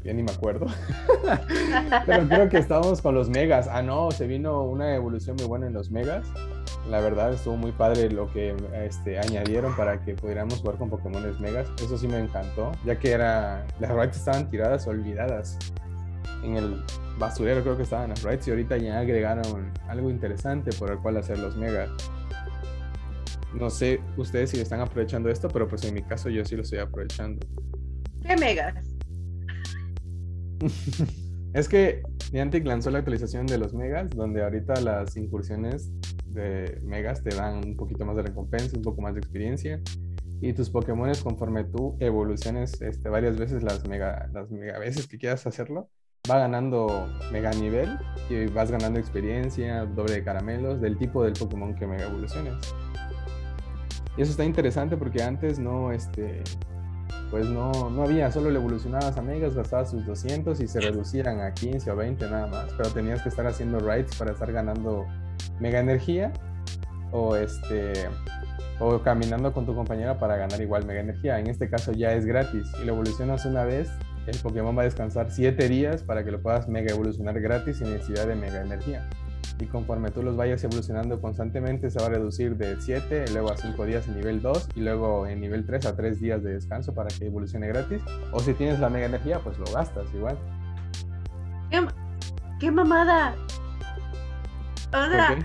Ya 0.05 0.13
ni 0.13 0.23
me 0.23 0.31
acuerdo. 0.31 0.67
Pero 2.07 2.29
creo 2.29 2.49
que 2.49 2.59
estábamos 2.59 3.01
con 3.01 3.15
los 3.15 3.29
megas. 3.29 3.67
Ah, 3.67 3.83
no, 3.83 4.11
se 4.11 4.27
vino 4.27 4.63
una 4.63 4.95
evolución 4.95 5.37
muy 5.37 5.47
buena 5.47 5.67
en 5.67 5.73
los 5.73 5.91
megas. 5.91 6.27
La 6.89 7.01
verdad 7.01 7.33
estuvo 7.33 7.57
muy 7.57 7.73
padre 7.73 8.11
lo 8.11 8.33
que 8.33 8.55
este, 8.75 9.19
añadieron 9.19 9.75
para 9.77 10.05
que 10.05 10.15
pudiéramos 10.15 10.61
jugar 10.61 10.77
con 10.77 10.89
Pokémones 10.89 11.41
megas. 11.41 11.69
Eso 11.83 11.99
sí 11.99 12.07
me 12.07 12.19
encantó, 12.19 12.73
ya 12.85 12.99
que 12.99 13.11
era 13.11 13.67
las 13.81 13.91
raids 13.91 14.17
estaban 14.19 14.49
tiradas, 14.51 14.87
olvidadas. 14.87 15.59
En 16.45 16.57
el 16.57 16.85
basurero 17.19 17.63
creo 17.63 17.77
que 17.77 17.83
estaban 17.83 18.11
las 18.11 18.23
raids 18.23 18.47
y 18.47 18.51
ahorita 18.51 18.77
ya 18.77 19.01
agregaron 19.01 19.73
algo 19.89 20.11
interesante 20.11 20.71
por 20.79 20.93
el 20.93 20.99
cual 20.99 21.17
hacer 21.17 21.39
los 21.39 21.57
megas. 21.57 21.91
No 23.53 23.71
sé 23.71 24.01
ustedes 24.17 24.51
si 24.51 24.61
están 24.61 24.81
aprovechando 24.81 25.29
esto, 25.29 25.49
pero 25.49 25.67
pues 25.67 25.85
en 25.85 25.95
mi 25.95 26.03
caso 26.03 26.29
yo 26.29 26.45
sí 26.45 26.55
lo 26.55 26.63
estoy 26.63 26.79
aprovechando. 26.79 27.45
¿Qué 28.23 28.37
megas? 28.37 28.75
Es 31.53 31.69
que 31.69 32.03
Niantic 32.33 32.67
lanzó 32.67 32.91
la 32.91 32.99
actualización 32.99 33.47
de 33.47 33.59
los 33.59 33.73
megas, 33.73 34.11
donde 34.11 34.43
ahorita 34.43 34.81
las 34.81 35.17
incursiones 35.17 35.91
de 36.27 36.81
megas 36.85 37.23
te 37.23 37.35
dan 37.35 37.65
un 37.65 37.77
poquito 37.77 38.05
más 38.05 38.17
de 38.17 38.23
recompensa, 38.23 38.77
un 38.77 38.83
poco 38.83 39.01
más 39.01 39.15
de 39.15 39.21
experiencia. 39.21 39.81
Y 40.41 40.53
tus 40.53 40.69
Pokémones, 40.69 41.23
conforme 41.23 41.65
tú 41.65 41.97
evoluciones 41.99 42.81
este, 42.83 43.09
varias 43.09 43.39
veces 43.39 43.63
las 43.63 43.89
mega, 43.89 44.29
las 44.35 44.51
mega 44.51 44.79
veces 44.79 45.07
que 45.07 45.17
quieras 45.17 45.47
hacerlo, 45.47 45.89
va 46.31 46.39
ganando 46.39 47.09
mega 47.33 47.51
nivel 47.53 47.99
y 48.29 48.47
vas 48.47 48.71
ganando 48.71 48.99
experiencia, 48.99 49.87
doble 49.87 50.15
de 50.15 50.25
caramelos, 50.25 50.81
del 50.81 50.99
tipo 50.99 51.25
del 51.25 51.33
Pokémon 51.33 51.75
que 51.75 51.87
mega 51.87 52.05
evoluciones. 52.05 52.75
Y 54.17 54.23
eso 54.23 54.31
está 54.31 54.45
interesante 54.45 54.97
porque 54.97 55.23
antes 55.23 55.59
no, 55.59 55.93
este, 55.93 56.43
pues 57.31 57.49
no, 57.49 57.91
no 57.91 58.03
había, 58.03 58.31
solo 58.31 58.51
le 58.51 58.59
evolucionabas 58.59 59.17
a 59.17 59.23
megas, 59.23 59.55
gastabas 59.55 59.91
sus 59.91 60.07
200 60.07 60.61
y 60.61 60.69
se 60.69 60.81
reducían 60.81 61.41
a 61.41 61.53
15 61.53 61.91
o 61.91 61.97
20 61.97 62.31
nada 62.31 62.47
más, 62.47 62.73
pero 62.77 62.91
tenías 62.91 63.23
que 63.23 63.29
estar 63.29 63.47
haciendo 63.47 63.81
raids 63.81 64.17
para 64.17 64.33
estar 64.33 64.53
ganando 64.53 65.07
mega 65.61 65.81
energía 65.81 66.33
o 67.13 67.37
este 67.37 67.93
o 68.79 69.01
caminando 69.01 69.53
con 69.53 69.65
tu 69.65 69.75
compañera 69.75 70.19
para 70.19 70.37
ganar 70.37 70.61
igual 70.61 70.85
mega 70.85 71.01
energía. 71.01 71.39
En 71.41 71.47
este 71.49 71.69
caso 71.69 71.93
ya 71.93 72.13
es 72.13 72.27
gratis 72.27 72.71
y 72.81 72.85
lo 72.85 72.93
evolucionas 72.93 73.47
una 73.47 73.65
vez, 73.65 73.91
el 74.27 74.39
Pokémon 74.39 74.77
va 74.77 74.83
a 74.83 74.85
descansar 74.85 75.31
7 75.31 75.69
días 75.69 76.03
para 76.03 76.25
que 76.25 76.31
lo 76.31 76.43
puedas 76.43 76.69
mega 76.69 76.93
evolucionar 76.93 77.41
gratis 77.41 77.79
sin 77.79 77.91
necesidad 77.91 78.27
de 78.27 78.35
mega 78.35 78.61
energía. 78.61 79.09
Y 79.59 79.67
conforme 79.67 80.11
tú 80.11 80.23
los 80.23 80.37
vayas 80.37 80.63
evolucionando 80.65 81.21
constantemente, 81.21 81.91
se 81.91 81.99
va 81.99 82.07
a 82.07 82.11
reducir 82.11 82.57
de 82.57 82.79
7, 82.81 83.25
luego 83.33 83.51
a 83.51 83.57
5 83.57 83.87
días 83.87 84.07
en 84.07 84.17
nivel 84.17 84.43
2 84.43 84.69
y 84.75 84.81
luego 84.81 85.27
en 85.27 85.41
nivel 85.41 85.65
3 85.65 85.87
a 85.87 85.97
3 85.97 86.21
días 86.21 86.43
de 86.43 86.53
descanso 86.55 86.95
para 86.95 87.09
que 87.09 87.27
evolucione 87.27 87.67
gratis. 87.69 88.03
O 88.33 88.41
si 88.41 88.53
tienes 88.53 88.81
la 88.81 88.91
mega 88.91 89.07
energía, 89.07 89.39
pues 89.41 89.59
lo 89.59 89.65
gastas 89.73 90.05
igual. 90.15 90.39
¿Qué, 91.71 91.81
ma- 91.81 91.95
qué 92.61 92.71
mamada? 92.71 93.35
O 94.89 94.91
¿Por 94.93 95.11
sea, 95.11 95.37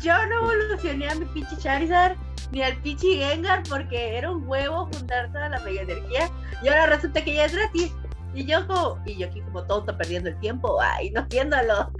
yo 0.00 0.12
no 0.26 0.52
evolucioné 0.52 1.08
a 1.08 1.14
mi 1.16 1.24
pinche 1.26 1.56
Charizard 1.56 2.16
ni 2.52 2.62
al 2.62 2.76
pinche 2.82 3.16
Gengar 3.16 3.62
porque 3.68 4.16
era 4.16 4.30
un 4.30 4.46
huevo 4.48 4.86
juntar 4.92 5.32
toda 5.32 5.48
la 5.48 5.58
mega 5.60 5.82
energía 5.82 6.30
y 6.62 6.68
ahora 6.68 6.86
resulta 6.86 7.22
que 7.24 7.34
ya 7.34 7.46
es 7.46 7.54
gratis. 7.54 7.92
Y 8.34 8.44
yo 8.44 8.66
como, 8.66 8.98
y 9.06 9.18
yo 9.18 9.26
aquí 9.26 9.40
como 9.40 9.64
tonta 9.64 9.96
perdiendo 9.96 10.28
el 10.28 10.38
tiempo, 10.40 10.78
ay, 10.80 11.10
no 11.10 11.20
haciéndolo. 11.20 11.90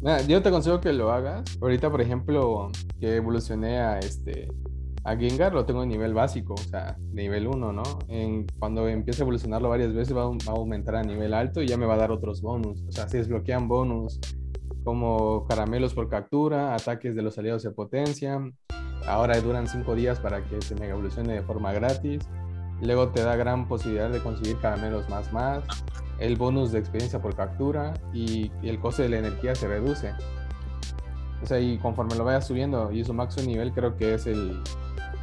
Nada, 0.00 0.20
yo 0.28 0.42
te 0.42 0.48
aconsejo 0.48 0.80
que 0.80 0.92
lo 0.92 1.10
hagas. 1.10 1.44
Ahorita, 1.60 1.90
por 1.90 2.00
ejemplo, 2.00 2.70
que 3.00 3.16
evolucioné 3.16 3.78
a 3.78 3.98
este 3.98 4.48
a 5.06 5.16
Gengar, 5.16 5.54
lo 5.54 5.64
tengo 5.64 5.84
en 5.84 5.88
nivel 5.88 6.14
básico, 6.14 6.54
o 6.54 6.68
sea, 6.68 6.96
de 6.98 7.22
nivel 7.22 7.46
1, 7.46 7.72
¿no? 7.72 7.82
En, 8.08 8.44
cuando 8.58 8.88
empiece 8.88 9.22
a 9.22 9.24
evolucionarlo 9.24 9.68
varias 9.68 9.94
veces 9.94 10.16
va 10.16 10.22
a, 10.22 10.26
va 10.26 10.36
a 10.48 10.50
aumentar 10.50 10.96
a 10.96 11.04
nivel 11.04 11.32
alto 11.32 11.62
y 11.62 11.68
ya 11.68 11.76
me 11.76 11.86
va 11.86 11.94
a 11.94 11.98
dar 11.98 12.10
otros 12.10 12.42
bonus. 12.42 12.82
O 12.88 12.90
sea, 12.90 13.08
si 13.08 13.18
desbloquean 13.18 13.68
bonus 13.68 14.18
como 14.82 15.46
caramelos 15.46 15.94
por 15.94 16.08
captura, 16.08 16.74
ataques 16.74 17.14
de 17.14 17.22
los 17.22 17.38
aliados 17.38 17.62
se 17.62 17.70
potencian, 17.70 18.56
ahora 19.06 19.40
duran 19.40 19.68
5 19.68 19.94
días 19.94 20.18
para 20.18 20.44
que 20.44 20.60
se 20.60 20.74
mega 20.74 20.94
evolucione 20.94 21.34
de 21.34 21.42
forma 21.42 21.72
gratis. 21.72 22.28
Luego 22.80 23.08
te 23.08 23.22
da 23.22 23.36
gran 23.36 23.68
posibilidad 23.68 24.10
de 24.10 24.20
conseguir 24.22 24.58
caramelos 24.58 25.08
más 25.08 25.32
más. 25.32 25.64
El 26.18 26.36
bonus 26.36 26.72
de 26.72 26.78
experiencia 26.78 27.20
por 27.20 27.34
captura 27.34 27.94
y, 28.12 28.50
el 28.62 28.78
coste 28.78 29.02
de 29.02 29.08
la 29.10 29.18
energía 29.18 29.54
se 29.54 29.68
reduce. 29.68 30.12
O 31.42 31.46
sea, 31.46 31.60
y 31.60 31.78
conforme 31.78 32.16
lo 32.16 32.24
vayas 32.24 32.46
subiendo 32.46 32.90
y 32.92 33.04
su 33.04 33.12
máximo 33.12 33.46
nivel 33.46 33.72
creo 33.72 33.96
que 33.96 34.14
es 34.14 34.26
el 34.26 34.62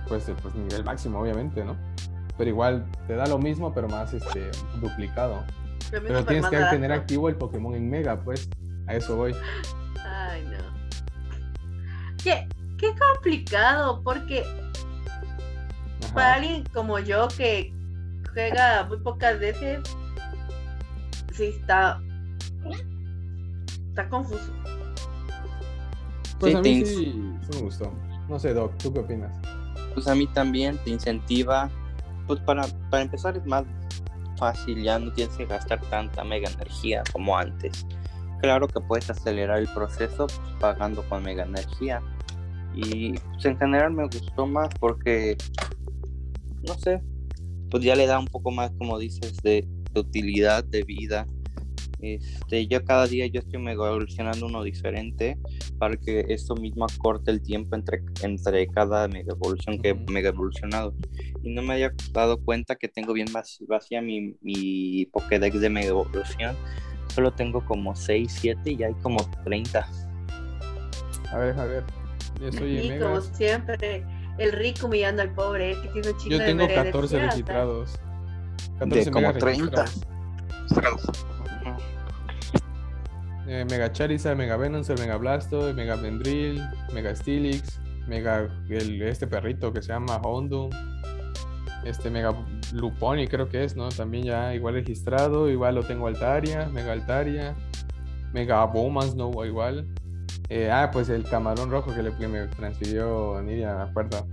pues, 0.07 0.27
el, 0.29 0.35
pues 0.35 0.53
nivel 0.55 0.83
máximo, 0.83 1.19
obviamente, 1.19 1.63
¿no? 1.63 1.75
Pero 2.37 2.49
igual 2.49 2.85
te 3.07 3.15
da 3.15 3.25
lo 3.27 3.37
mismo, 3.37 3.73
pero 3.73 3.87
más 3.87 4.13
este 4.13 4.49
duplicado. 4.79 5.43
Pero 5.91 6.25
tienes 6.25 6.47
que 6.47 6.57
tener 6.57 6.91
activo 6.91 7.29
el 7.29 7.35
Pokémon 7.35 7.75
en 7.75 7.89
Mega, 7.89 8.19
pues. 8.19 8.49
A 8.87 8.95
eso 8.95 9.15
voy. 9.15 9.35
Ay, 10.03 10.43
no. 10.45 10.57
Qué, 12.23 12.47
qué 12.77 12.93
complicado, 12.97 14.01
porque 14.03 14.43
Ajá. 16.13 16.15
para 16.15 16.33
alguien 16.35 16.63
como 16.73 16.99
yo 16.99 17.27
que 17.29 17.73
juega 18.31 18.85
muy 18.85 18.97
pocas 18.99 19.39
veces, 19.39 19.81
sí 21.33 21.45
está. 21.45 21.99
Está 23.89 24.09
confuso. 24.09 24.51
Pues 26.39 26.53
Sí, 26.53 26.57
a 26.57 26.61
mí 26.61 26.79
te 26.81 26.85
sí, 26.85 26.95
sí 26.95 27.49
me 27.53 27.61
gustó. 27.61 27.91
No 28.29 28.39
sé, 28.39 28.53
Doc, 28.53 28.77
¿tú 28.77 28.93
qué 28.93 28.99
opinas? 28.99 29.37
Pues 29.93 30.07
a 30.07 30.15
mí 30.15 30.27
también 30.27 30.77
te 30.79 30.89
incentiva, 30.89 31.69
pues 32.27 32.39
para, 32.41 32.63
para 32.89 33.03
empezar 33.03 33.37
es 33.37 33.45
más 33.45 33.65
fácil, 34.37 34.81
ya 34.81 34.97
no 34.99 35.11
tienes 35.13 35.35
que 35.35 35.45
gastar 35.45 35.79
tanta 35.89 36.23
mega 36.23 36.49
energía 36.49 37.03
como 37.11 37.37
antes. 37.37 37.85
Claro 38.41 38.67
que 38.67 38.79
puedes 38.81 39.09
acelerar 39.09 39.59
el 39.59 39.67
proceso 39.67 40.27
pues, 40.27 40.41
pagando 40.59 41.03
con 41.07 41.23
mega 41.23 41.43
energía. 41.43 42.01
Y 42.75 43.13
pues, 43.13 43.45
en 43.45 43.57
general 43.57 43.91
me 43.93 44.03
gustó 44.05 44.47
más 44.47 44.69
porque, 44.79 45.37
no 46.67 46.75
sé, 46.77 47.01
pues 47.69 47.83
ya 47.83 47.95
le 47.95 48.05
da 48.07 48.19
un 48.19 48.27
poco 48.27 48.51
más, 48.51 48.71
como 48.77 48.97
dices, 48.99 49.41
de, 49.41 49.67
de 49.93 49.99
utilidad, 49.99 50.63
de 50.63 50.83
vida. 50.83 51.27
Este, 51.99 52.67
yo 52.67 52.83
cada 52.83 53.07
día 53.07 53.27
yo 53.27 53.39
estoy 53.39 53.61
mega 53.61 53.87
evolucionando 53.87 54.45
uno 54.47 54.61
diferente 54.61 55.37
para 55.79 55.95
que 55.95 56.25
esto 56.27 56.53
mismo 56.55 56.83
acorte 56.85 57.31
el 57.31 57.41
tiempo 57.41 57.77
entre, 57.77 58.03
entre 58.21 58.67
cada 58.67 59.07
mega 59.07 59.33
evolución 59.33 59.79
que 59.79 59.89
he 59.89 59.93
mega 59.93 60.29
evolucionado. 60.29 60.93
Y 61.41 61.53
no 61.53 61.61
me 61.61 61.75
había 61.75 61.93
dado 62.11 62.41
cuenta 62.43 62.75
que 62.75 62.89
tengo 62.89 63.13
bien 63.13 63.27
vac- 63.29 63.65
vacía 63.67 64.01
mi, 64.01 64.35
mi 64.41 65.05
Pokédex 65.13 65.59
de 65.61 65.69
mega 65.69 65.87
evolución. 65.87 66.55
Solo 67.15 67.31
tengo 67.31 67.63
como 67.65 67.95
6, 67.95 68.35
7 68.41 68.71
y 68.77 68.83
hay 68.83 68.93
como 68.95 69.17
30. 69.45 69.87
A 71.31 71.37
ver, 71.37 71.57
a 71.57 71.65
ver. 71.65 71.83
Yo 72.41 72.51
soy 72.51 72.79
Y 72.79 72.81
como 72.99 73.15
Megas. 73.15 73.31
siempre, 73.33 74.03
el 74.37 74.51
rico 74.51 74.87
humillando 74.87 75.21
al 75.21 75.29
pobre, 75.33 75.75
que 75.81 75.87
tiene 75.89 76.09
un 76.09 76.17
chingo 76.17 76.31
Yo 76.31 76.39
de 76.39 76.45
tengo 76.45 76.67
mega 76.67 76.83
14 76.85 77.17
energía, 77.17 77.31
registrados. 77.31 77.99
De 78.79 79.11
como 79.11 79.27
megas 79.27 79.37
30. 79.37 79.85
registrados. 79.85 81.01
Eh, 83.45 83.65
Mega 83.69 83.91
Charizard, 83.91 84.37
Mega 84.37 84.55
Venusaur, 84.55 84.97
Mega 84.99 85.17
Blastoise, 85.17 85.73
Mega 85.75 85.95
Vendrill, 85.97 86.61
Mega 86.93 87.13
Steelix, 87.13 87.79
Mega 88.07 88.49
el, 88.69 89.01
este 89.01 89.27
perrito 89.27 89.73
que 89.73 89.81
se 89.81 89.89
llama 89.89 90.17
Houndoom, 90.23 90.69
este 91.83 92.09
Mega 92.09 92.33
Luponi 92.73 93.27
creo 93.27 93.49
que 93.49 93.65
es, 93.65 93.75
¿no? 93.75 93.89
También 93.89 94.23
ya 94.23 94.55
igual 94.55 94.75
registrado, 94.75 95.49
igual 95.49 95.75
lo 95.75 95.83
tengo 95.83 96.07
Altaria, 96.07 96.67
Mega 96.67 96.93
Altaria, 96.93 97.53
Mega 98.31 98.65
Bowmansnow 98.65 99.43
igual. 99.45 99.87
Eh, 100.55 100.69
ah, 100.69 100.91
pues 100.93 101.09
el 101.09 101.23
camarón 101.23 101.71
rojo 101.71 101.95
que, 101.95 102.03
le, 102.03 102.15
que 102.15 102.27
me 102.27 102.45
transfirió 102.45 103.41
Nidia, 103.41 103.73
me 103.73 103.81
acuerdo. 103.81 104.27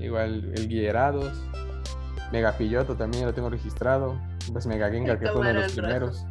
Igual 0.00 0.52
el 0.56 0.66
Guierados, 0.66 1.32
Mega 2.32 2.58
Pilloto 2.58 2.96
también 2.96 3.24
lo 3.24 3.32
tengo 3.32 3.50
registrado. 3.50 4.20
Pues 4.52 4.66
Mega 4.66 4.90
Gengar 4.90 5.20
que 5.20 5.28
fue 5.28 5.42
uno 5.42 5.48
de 5.50 5.54
los 5.54 5.72
primeros. 5.72 6.26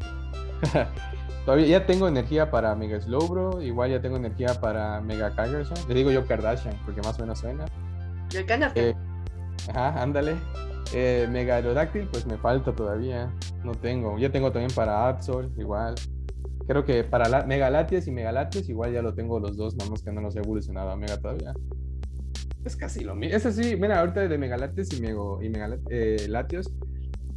Todavía 1.46 1.68
ya 1.68 1.86
tengo 1.86 2.10
energía 2.10 2.52
para 2.52 2.76
Mega 2.76 3.00
Slowbro, 3.00 3.62
igual 3.62 3.92
ya 3.92 4.02
tengo 4.02 4.18
energía 4.18 4.60
para 4.60 5.00
Mega 5.00 5.34
Kardashian. 5.34 5.88
Le 5.88 5.96
digo 5.96 6.12
yo 6.12 6.28
Kardashian 6.28 6.78
porque 6.84 7.02
más 7.02 7.18
o 7.18 7.22
menos 7.22 7.40
suena. 7.40 7.64
El. 8.76 8.90
Eh, 8.90 8.96
ajá, 9.70 10.02
ándale. 10.02 10.36
Eh, 10.92 11.30
Mega 11.32 11.56
Aerodactyl, 11.56 12.10
pues 12.10 12.26
me 12.26 12.38
falta 12.38 12.74
todavía. 12.74 13.32
No 13.64 13.72
tengo. 13.72 14.18
Ya 14.18 14.30
tengo 14.34 14.52
también 14.52 14.76
para 14.76 15.08
Absol, 15.08 15.50
igual. 15.58 15.96
Creo 16.70 16.86
que 16.86 17.04
para 17.04 17.28
la, 17.28 17.48
Mega 17.48 17.72
Latias 17.72 18.06
y 18.08 18.12
Mega 18.12 18.32
Latios, 18.32 18.70
igual 18.70 18.94
ya 18.94 19.02
lo 19.02 19.16
tengo 19.16 19.40
los 19.40 19.58
dos, 19.58 19.76
nada 19.76 19.90
más 19.90 20.04
que 20.04 20.12
no 20.12 20.22
los 20.22 20.36
he 20.36 20.40
evolucionado 20.40 20.92
a 20.92 20.96
Mega 20.96 21.18
todavía. 21.18 21.52
Es 22.64 22.76
casi 22.76 23.04
lo 23.04 23.16
mismo. 23.16 23.36
Ese 23.36 23.52
sí, 23.52 23.76
mira, 23.76 24.00
ahorita 24.00 24.28
de 24.28 24.38
Mega 24.38 24.56
Latios 24.56 24.94
y, 24.94 25.02
Mego- 25.02 25.44
y 25.44 25.50
Mega 25.50 25.68
Lat- 25.70 25.88
eh, 25.90 26.28
Latios, 26.30 26.72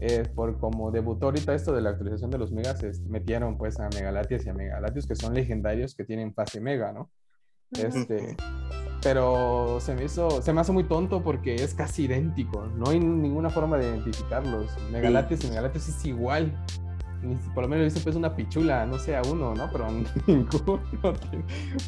eh, 0.01 0.25
por 0.35 0.59
como 0.59 0.91
debutó 0.91 1.27
ahorita 1.27 1.55
esto 1.55 1.75
de 1.75 1.81
la 1.81 1.91
actualización 1.91 2.31
de 2.31 2.37
los 2.37 2.53
Megas, 2.53 2.83
es- 2.83 3.01
metieron 3.07 3.57
pues 3.57 3.81
a 3.81 3.89
Mega 3.95 4.12
Latias 4.12 4.45
y 4.45 4.51
a 4.51 4.53
Mega 4.53 4.79
Latios, 4.83 5.07
que 5.07 5.15
son 5.15 5.33
legendarios 5.33 5.95
que 5.95 6.05
tienen 6.05 6.35
fase 6.35 6.61
Mega, 6.61 6.93
¿no? 6.93 7.09
Este, 7.71 8.37
pero 9.03 9.79
se 9.81 9.95
me 9.95 10.05
hizo, 10.05 10.43
se 10.43 10.53
me 10.53 10.61
hace 10.61 10.73
muy 10.73 10.85
tonto 10.85 11.23
porque 11.23 11.55
es 11.55 11.73
casi 11.73 12.05
idéntico. 12.05 12.67
No 12.77 12.91
hay 12.91 13.01
ninguna 13.01 13.49
forma 13.49 13.79
de 13.79 13.89
identificarlos. 13.89 14.77
Megalatios 14.91 15.43
y 15.45 15.49
Megalatios 15.49 15.89
es 15.89 16.05
igual. 16.05 16.53
Por 17.55 17.62
lo 17.62 17.69
menos 17.69 17.93
dice 17.93 18.02
pues 18.02 18.17
una 18.17 18.35
pichula, 18.35 18.85
no 18.85 18.99
sé 18.99 19.14
a 19.17 19.23
uno, 19.23 19.55
¿no? 19.55 19.71
Pero 19.71 19.87
ninguno 20.26 20.83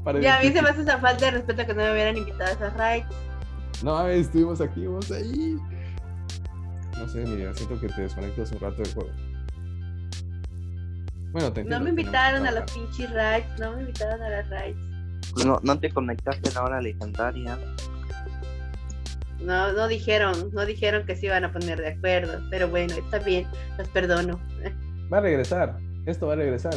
para 0.05 0.21
Y 0.21 0.27
a 0.27 0.39
mí 0.41 0.53
se 0.53 0.63
me 0.63 0.69
hace 0.69 0.83
esa 0.83 0.99
falta 0.99 1.25
de 1.27 1.31
respeto 1.33 1.67
que 1.67 1.75
no 1.75 1.83
me 1.83 1.93
hubieran 1.93 2.17
invitado 2.17 2.51
a 2.51 2.53
esas 2.53 2.75
raids. 2.75 3.09
No, 3.83 3.97
a 3.97 4.05
ver, 4.05 4.19
estuvimos 4.19 4.61
activos 4.61 5.11
ahí. 5.11 5.57
No 6.97 7.09
sé, 7.09 7.25
mira, 7.27 7.53
siento 7.55 7.81
que 7.81 7.89
te 7.89 8.03
desconectas 8.03 8.53
un 8.53 8.61
rato 8.61 8.77
del 8.83 8.95
juego. 8.95 9.11
Bueno, 11.33 11.53
te 11.53 11.65
No 11.65 11.79
entiendo, 11.79 11.81
me 11.81 11.91
tenemos 11.91 11.95
que 11.95 12.01
invitaron 12.03 12.47
a 12.47 12.51
las 12.53 12.67
trabajar. 12.67 12.75
pinches 12.75 13.13
raids, 13.13 13.59
no 13.59 13.73
me 13.73 13.81
invitaron 13.81 14.23
a 14.23 14.29
las 14.29 14.51
raids. 14.51 14.79
Pues 15.33 15.45
no, 15.47 15.59
no 15.65 15.81
te 15.81 15.91
conectaste 15.91 16.51
a 16.51 16.53
la 16.53 16.63
hora 16.63 16.81
legendaria. 16.81 17.59
No, 19.41 19.73
no 19.73 19.89
dijeron, 19.89 20.51
no 20.53 20.65
dijeron 20.65 21.05
que 21.05 21.17
se 21.17 21.27
iban 21.27 21.45
a 21.45 21.53
poner 21.53 21.81
de 21.81 21.89
acuerdo, 21.89 22.41
pero 22.51 22.69
bueno, 22.69 22.95
está 22.95 23.19
bien, 23.19 23.47
los 23.77 23.89
perdono. 23.89 24.41
Va 25.15 25.19
a 25.19 25.21
regresar. 25.21 25.77
Esto 26.07 26.27
va 26.27 26.33
a 26.33 26.37
regresar. 26.37 26.75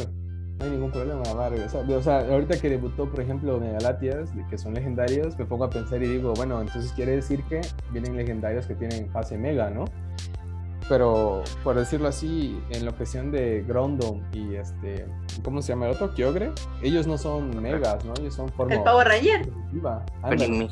No 0.58 0.64
hay 0.64 0.70
ningún 0.70 0.92
problema, 0.92 1.24
va 1.34 1.46
a 1.46 1.48
regresar. 1.48 1.90
O 1.90 2.00
sea, 2.00 2.20
ahorita 2.20 2.60
que 2.60 2.70
debutó, 2.70 3.10
por 3.10 3.20
ejemplo, 3.20 3.58
Megalatias, 3.58 4.30
que 4.48 4.56
son 4.56 4.74
legendarios, 4.74 5.36
me 5.36 5.44
pongo 5.44 5.64
a 5.64 5.70
pensar 5.70 6.00
y 6.04 6.06
digo, 6.06 6.34
bueno, 6.34 6.60
entonces 6.60 6.92
quiere 6.92 7.16
decir 7.16 7.42
que 7.48 7.60
vienen 7.90 8.16
legendarios 8.16 8.66
que 8.66 8.76
tienen 8.76 9.10
fase 9.10 9.36
mega, 9.36 9.70
¿no? 9.70 9.86
Pero, 10.88 11.42
por 11.64 11.74
decirlo 11.74 12.06
así, 12.06 12.62
en 12.70 12.84
la 12.84 12.92
cuestión 12.92 13.32
de 13.32 13.64
Grondom 13.66 14.22
y 14.32 14.54
este, 14.54 15.04
¿cómo 15.42 15.60
se 15.60 15.72
llama 15.72 15.86
el 15.86 15.96
otro? 15.96 16.14
Kyogre, 16.14 16.52
ellos 16.80 17.08
no 17.08 17.18
son 17.18 17.60
megas, 17.60 18.04
¿no? 18.04 18.14
Ellos 18.20 18.34
son 18.34 18.48
forma 18.50 18.72
El 18.72 18.84
Power 18.84 19.08
Ranger. 19.08 19.48
Ándale, 20.22 20.68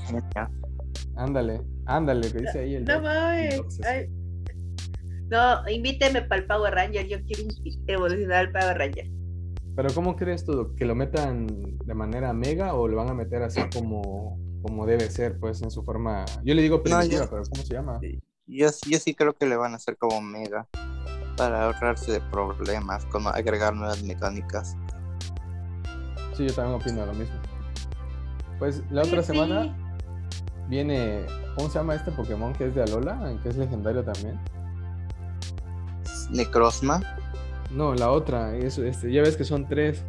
ándale, 1.16 1.60
ándale, 1.86 2.30
que 2.30 2.38
dice 2.38 2.60
ahí 2.60 2.76
el 2.76 2.84
No 2.84 3.00
mames. 3.02 3.60
No, 5.28 5.68
invíteme 5.68 6.22
para 6.22 6.40
el 6.40 6.46
Power 6.46 6.74
Ranger, 6.74 7.06
yo 7.08 7.18
quiero 7.24 7.42
evolucionar 7.86 8.46
al 8.46 8.52
Power 8.52 8.78
Ranger. 8.78 9.10
Pero 9.74 9.88
¿cómo 9.94 10.16
crees 10.16 10.44
tú 10.44 10.74
que 10.76 10.84
lo 10.86 10.94
metan 10.94 11.46
de 11.84 11.94
manera 11.94 12.32
mega 12.32 12.74
o 12.74 12.88
lo 12.88 12.96
van 12.96 13.10
a 13.10 13.14
meter 13.14 13.42
así 13.42 13.60
como, 13.74 14.38
como 14.62 14.86
debe 14.86 15.10
ser, 15.10 15.38
pues 15.38 15.60
en 15.62 15.70
su 15.70 15.82
forma? 15.82 16.24
Yo 16.44 16.54
le 16.54 16.62
digo 16.62 16.76
No, 16.78 16.82
primitiva, 16.82 17.24
yo- 17.24 17.30
pero 17.30 17.42
¿cómo 17.52 17.62
se 17.64 17.74
llama? 17.74 18.00
Yo, 18.46 18.68
yo 18.88 18.98
sí 18.98 19.14
creo 19.14 19.34
que 19.34 19.46
le 19.46 19.56
van 19.56 19.72
a 19.72 19.76
hacer 19.76 19.96
como 19.98 20.20
mega 20.22 20.68
para 21.36 21.64
ahorrarse 21.64 22.12
de 22.12 22.20
problemas, 22.30 23.04
como 23.06 23.28
agregar 23.28 23.74
nuevas 23.74 24.02
mecánicas. 24.02 24.76
Sí, 26.34 26.46
yo 26.46 26.54
también 26.54 26.80
opino 26.80 27.04
lo 27.04 27.12
mismo. 27.14 27.34
Pues 28.58 28.82
la 28.90 29.02
otra 29.02 29.20
sí. 29.22 29.32
semana 29.32 29.76
viene, 30.68 31.26
¿cómo 31.56 31.68
se 31.68 31.78
llama 31.78 31.94
este 31.96 32.12
Pokémon 32.12 32.52
que 32.54 32.66
es 32.68 32.74
de 32.74 32.82
Alola? 32.82 33.36
Que 33.42 33.48
es 33.50 33.56
legendario 33.56 34.02
también. 34.04 34.40
Necrozma, 36.30 37.00
No, 37.70 37.94
la 37.94 38.10
otra, 38.10 38.56
eso, 38.56 38.84
este, 38.84 39.12
ya 39.12 39.22
ves 39.22 39.36
que 39.36 39.44
son 39.44 39.66
tres. 39.68 40.02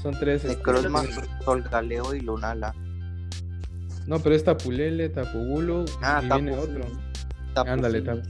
Son 0.00 0.18
tres. 0.18 0.44
este, 0.44 0.56
Necrozma, 0.56 1.02
tienen- 1.02 1.28
Solgaleo 1.44 2.14
y 2.14 2.20
Lunala. 2.20 2.74
No, 4.06 4.18
pero 4.18 4.34
es 4.34 4.42
Tapulele, 4.44 5.08
Tapugulu 5.08 5.84
Ah, 6.02 6.20
y 6.24 6.28
viene 6.28 6.56
otro. 6.56 6.84
Tapu 7.54 7.70
Ándale. 7.70 8.00
Tapu. 8.02 8.22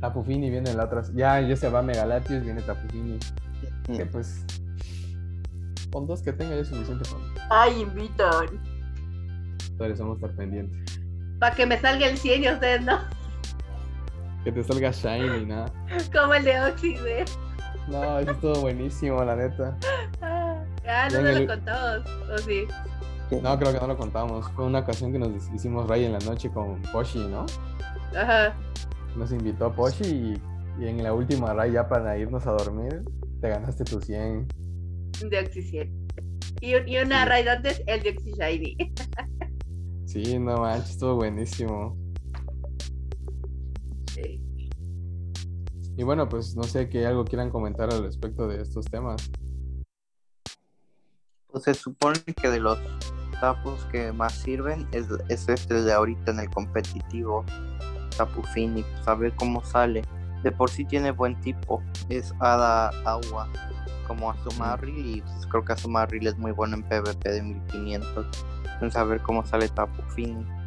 Tapufini 0.00 0.50
viene 0.50 0.72
la 0.74 0.84
otra. 0.84 1.02
Ya, 1.14 1.40
ya 1.40 1.56
se 1.56 1.68
va 1.68 1.82
Megalatius, 1.82 2.42
viene 2.44 2.62
Tapufini. 2.62 3.18
Que 3.96 4.06
pues. 4.06 4.44
Con 5.92 6.06
dos 6.06 6.22
que 6.22 6.32
tenga 6.32 6.54
ya 6.54 6.60
es 6.62 6.68
suficiente 6.68 7.08
con 7.08 7.20
Ay, 7.50 7.80
invitan. 7.80 8.46
Entonces 9.70 9.98
vamos 10.00 10.14
a 10.22 10.26
estar 10.26 10.36
pendientes. 10.36 11.00
Para 11.38 11.54
que 11.54 11.66
me 11.66 11.80
salga 11.80 12.06
el 12.06 12.18
100 12.18 12.44
y 12.44 12.48
ustedes 12.50 12.82
no. 12.82 12.98
Que 14.48 14.52
te 14.52 14.64
salga 14.64 14.90
Shiny, 14.90 15.44
nada. 15.44 15.70
Como 16.12 16.32
el 16.32 16.42
de 16.42 16.58
Oxide. 16.58 17.24
No, 17.86 18.18
eso 18.18 18.30
es 18.30 18.40
todo 18.40 18.60
buenísimo, 18.62 19.22
la 19.22 19.36
neta. 19.36 19.76
Ah, 20.22 20.64
ah, 20.86 21.08
no 21.12 21.18
Venga, 21.18 21.32
solo 21.34 21.40
Lu- 21.40 21.46
con 21.46 21.64
todos. 21.66 22.06
O 22.32 22.38
sí. 22.38 22.64
No, 23.42 23.58
creo 23.58 23.72
que 23.74 23.78
no 23.80 23.86
lo 23.88 23.96
contamos. 23.98 24.50
Fue 24.52 24.64
una 24.64 24.78
ocasión 24.78 25.12
que 25.12 25.18
nos 25.18 25.30
hicimos 25.52 25.86
ray 25.86 26.06
en 26.06 26.12
la 26.14 26.18
noche 26.20 26.50
con 26.50 26.80
Poshi, 26.92 27.26
¿no? 27.28 27.44
Ajá. 28.18 28.54
Nos 29.16 29.32
invitó 29.32 29.66
a 29.66 29.74
Poshi 29.74 30.06
y, 30.06 30.82
y 30.82 30.88
en 30.88 31.02
la 31.02 31.12
última 31.12 31.52
ray 31.52 31.72
ya 31.72 31.86
para 31.86 32.16
irnos 32.16 32.46
a 32.46 32.52
dormir, 32.52 33.02
te 33.42 33.50
ganaste 33.50 33.84
tu 33.84 34.00
100. 34.00 34.48
De 35.28 35.40
Oxy 35.40 35.62
100. 35.62 36.08
Y, 36.62 36.74
y 36.90 36.98
una 37.04 37.24
Sí. 37.24 37.28
raid 37.28 37.48
antes, 37.48 37.82
el 37.86 38.02
de 38.02 38.10
Oxy 38.12 38.32
Shiny. 38.32 38.76
Sí, 40.06 40.38
no 40.38 40.56
manches, 40.62 40.92
estuvo 40.92 41.16
buenísimo. 41.16 41.94
Y 45.98 46.04
bueno, 46.04 46.28
pues 46.28 46.54
no 46.54 46.62
sé 46.62 46.88
que 46.88 47.04
algo 47.04 47.24
quieran 47.24 47.50
comentar 47.50 47.92
al 47.92 48.04
respecto 48.04 48.46
de 48.46 48.62
estos 48.62 48.84
temas. 48.84 49.32
Pues 51.48 51.64
se 51.64 51.74
supone 51.74 52.20
que 52.40 52.48
de 52.48 52.60
los 52.60 52.78
tapos 53.40 53.84
que 53.86 54.12
más 54.12 54.32
sirven 54.32 54.86
es, 54.92 55.08
es 55.28 55.48
este 55.48 55.82
de 55.82 55.92
ahorita 55.92 56.30
en 56.30 56.38
el 56.38 56.50
competitivo. 56.50 57.44
Tapu 58.16 58.42
Phoenix, 58.54 58.86
a 59.06 59.16
ver 59.16 59.34
cómo 59.34 59.64
sale. 59.64 60.02
De 60.44 60.52
por 60.52 60.70
sí 60.70 60.84
tiene 60.84 61.10
buen 61.10 61.40
tipo. 61.40 61.82
Es 62.08 62.32
Hada 62.38 62.90
Agua, 63.04 63.48
como 64.06 64.30
Azumaril. 64.30 65.16
Y 65.16 65.20
pues 65.20 65.46
creo 65.48 65.64
que 65.64 65.72
Azumaril 65.72 66.28
es 66.28 66.38
muy 66.38 66.52
bueno 66.52 66.76
en 66.76 66.84
PvP 66.84 67.28
de 67.28 67.42
1500. 67.42 68.26
Entonces 68.74 68.96
a 68.96 69.02
ver 69.02 69.20
cómo 69.20 69.44
sale 69.44 69.68
Tapu 69.68 70.00
Phoenix. 70.14 70.57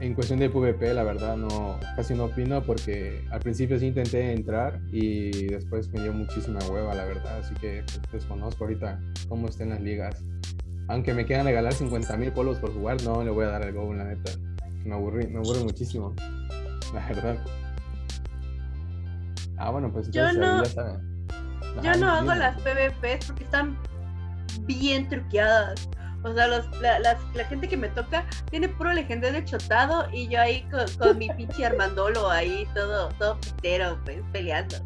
En 0.00 0.12
cuestión 0.14 0.40
de 0.40 0.50
PvP, 0.50 0.92
la 0.92 1.04
verdad, 1.04 1.36
no, 1.36 1.78
casi 1.96 2.14
no 2.14 2.24
opino 2.24 2.62
porque 2.62 3.24
al 3.30 3.40
principio 3.40 3.78
sí 3.78 3.86
intenté 3.86 4.32
entrar 4.32 4.80
y 4.90 5.46
después 5.46 5.88
me 5.92 6.02
dio 6.02 6.12
muchísima 6.12 6.58
hueva, 6.68 6.94
la 6.94 7.04
verdad. 7.04 7.38
Así 7.38 7.54
que 7.54 7.84
desconozco 8.12 8.64
ahorita 8.64 9.00
cómo 9.28 9.48
estén 9.48 9.70
las 9.70 9.80
ligas. 9.80 10.22
Aunque 10.88 11.14
me 11.14 11.24
quieran 11.24 11.46
regalar 11.46 11.72
50 11.72 12.16
mil 12.16 12.32
polos 12.32 12.58
por 12.58 12.74
jugar, 12.74 13.02
no 13.04 13.22
le 13.22 13.30
voy 13.30 13.44
a 13.46 13.50
dar 13.50 13.62
el 13.66 13.72
go, 13.72 13.94
la 13.94 14.04
neta. 14.04 14.32
Me 14.84 14.94
aburrí, 14.94 15.28
me 15.28 15.38
aburre 15.38 15.62
muchísimo, 15.62 16.14
la 16.92 17.08
verdad. 17.08 17.38
Ah, 19.56 19.70
bueno, 19.70 19.90
pues 19.92 20.10
Yo 20.10 20.30
no- 20.32 20.64
ya 20.64 20.70
saben. 20.70 21.26
Yo 21.82 21.94
no 21.96 22.08
hago 22.10 22.34
las 22.34 22.60
PvPs 22.60 23.26
porque 23.28 23.44
están 23.44 23.78
bien 24.66 25.08
truqueadas. 25.08 25.88
O 26.24 26.32
sea, 26.32 26.46
los, 26.48 26.66
la, 26.80 26.98
las- 27.00 27.20
la 27.34 27.44
gente 27.44 27.68
que 27.68 27.76
me 27.76 27.88
toca 27.88 28.24
tiene 28.50 28.68
puro 28.68 28.92
legendario 28.92 29.40
chotado 29.44 30.06
y 30.12 30.26
yo 30.28 30.40
ahí 30.40 30.62
con, 30.70 30.86
con 30.98 31.18
mi 31.18 31.28
pinche 31.36 31.64
Armandolo 31.66 32.30
ahí 32.30 32.66
todo, 32.74 33.10
todo 33.18 33.38
pitero, 33.40 33.98
pues, 34.04 34.18
peleando. 34.32 34.76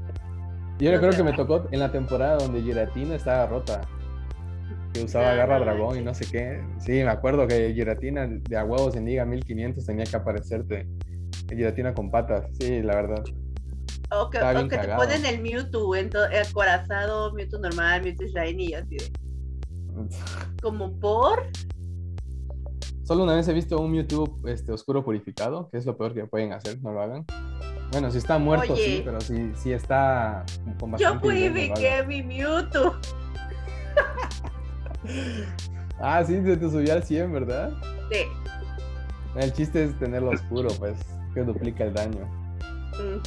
Yo 0.78 0.90
recuerdo 0.90 1.12
sé. 1.12 1.18
que 1.18 1.25
me 1.25 1.33
tocó 1.33 1.66
en 1.71 1.80
la 1.80 1.90
temporada 1.90 2.37
donde 2.38 2.61
Giratina 2.62 3.14
estaba 3.14 3.47
rota. 3.47 3.80
Que 4.92 5.04
usaba 5.04 5.33
Ah, 5.33 5.35
garra 5.35 5.59
dragón 5.61 5.99
y 5.99 6.02
no 6.02 6.14
sé 6.14 6.25
qué. 6.30 6.62
Sí, 6.80 6.92
me 6.92 7.09
acuerdo 7.11 7.47
que 7.47 7.73
Giratina 7.75 8.26
de 8.26 8.57
a 8.57 8.64
huevos 8.64 8.97
en 8.97 9.04
Liga 9.07 9.25
1500 9.25 9.85
tenía 9.85 10.04
que 10.04 10.16
aparecerte. 10.16 10.87
Giratina 11.49 11.95
con 11.95 12.11
patas, 12.11 12.47
sí, 12.59 12.83
la 12.83 12.95
verdad. 12.97 13.23
O 14.11 14.30
que, 14.30 14.38
o 14.38 14.68
que 14.68 14.78
te 14.78 14.88
ponen 14.88 15.26
el 15.26 15.42
Mewtwo, 15.42 15.95
en 15.95 16.09
to- 16.11 16.25
el 16.26 16.52
corazado, 16.52 17.33
Mewtwo 17.35 17.59
normal, 17.59 18.02
Mewtwo 18.02 18.26
Shiny 18.26 18.68
y 18.71 18.75
así 18.75 18.97
de. 18.97 19.12
Como 20.62 20.99
por. 20.99 21.47
Solo 23.02 23.25
una 23.25 23.35
vez 23.35 23.49
he 23.49 23.54
visto 23.54 23.80
un 23.80 23.95
YouTube 23.95 24.47
este, 24.47 24.73
oscuro 24.73 25.04
purificado, 25.04 25.68
que 25.71 25.78
es 25.78 25.87
lo 25.87 25.97
peor 25.97 26.12
que 26.12 26.26
pueden 26.26 26.52
hacer, 26.52 26.83
no 26.83 26.92
lo 26.92 27.00
hagan. 27.00 27.25
Bueno, 27.90 28.11
si 28.11 28.18
está 28.18 28.38
muerto, 28.38 28.76
sí, 28.76 29.00
pero 29.02 29.21
si, 29.21 29.54
si 29.54 29.73
está 29.73 30.44
con 30.79 30.94
Yo 30.98 31.14
no 31.14 31.20
purifiqué 31.20 32.05
mi 32.07 32.22
Mewtwo. 32.22 32.94
Ah, 36.01 36.22
sí, 36.24 36.40
se 36.44 36.57
te 36.57 36.70
subió 36.70 36.92
al 36.92 37.03
100, 37.03 37.33
¿verdad? 37.33 37.72
Sí. 38.12 38.20
El 39.35 39.53
chiste 39.53 39.85
es 39.85 39.98
tenerlo 39.98 40.31
oscuro, 40.31 40.68
pues, 40.79 40.94
que 41.35 41.42
duplica 41.42 41.85
el 41.85 41.94
daño. 41.94 42.24
Mm. 42.92 43.20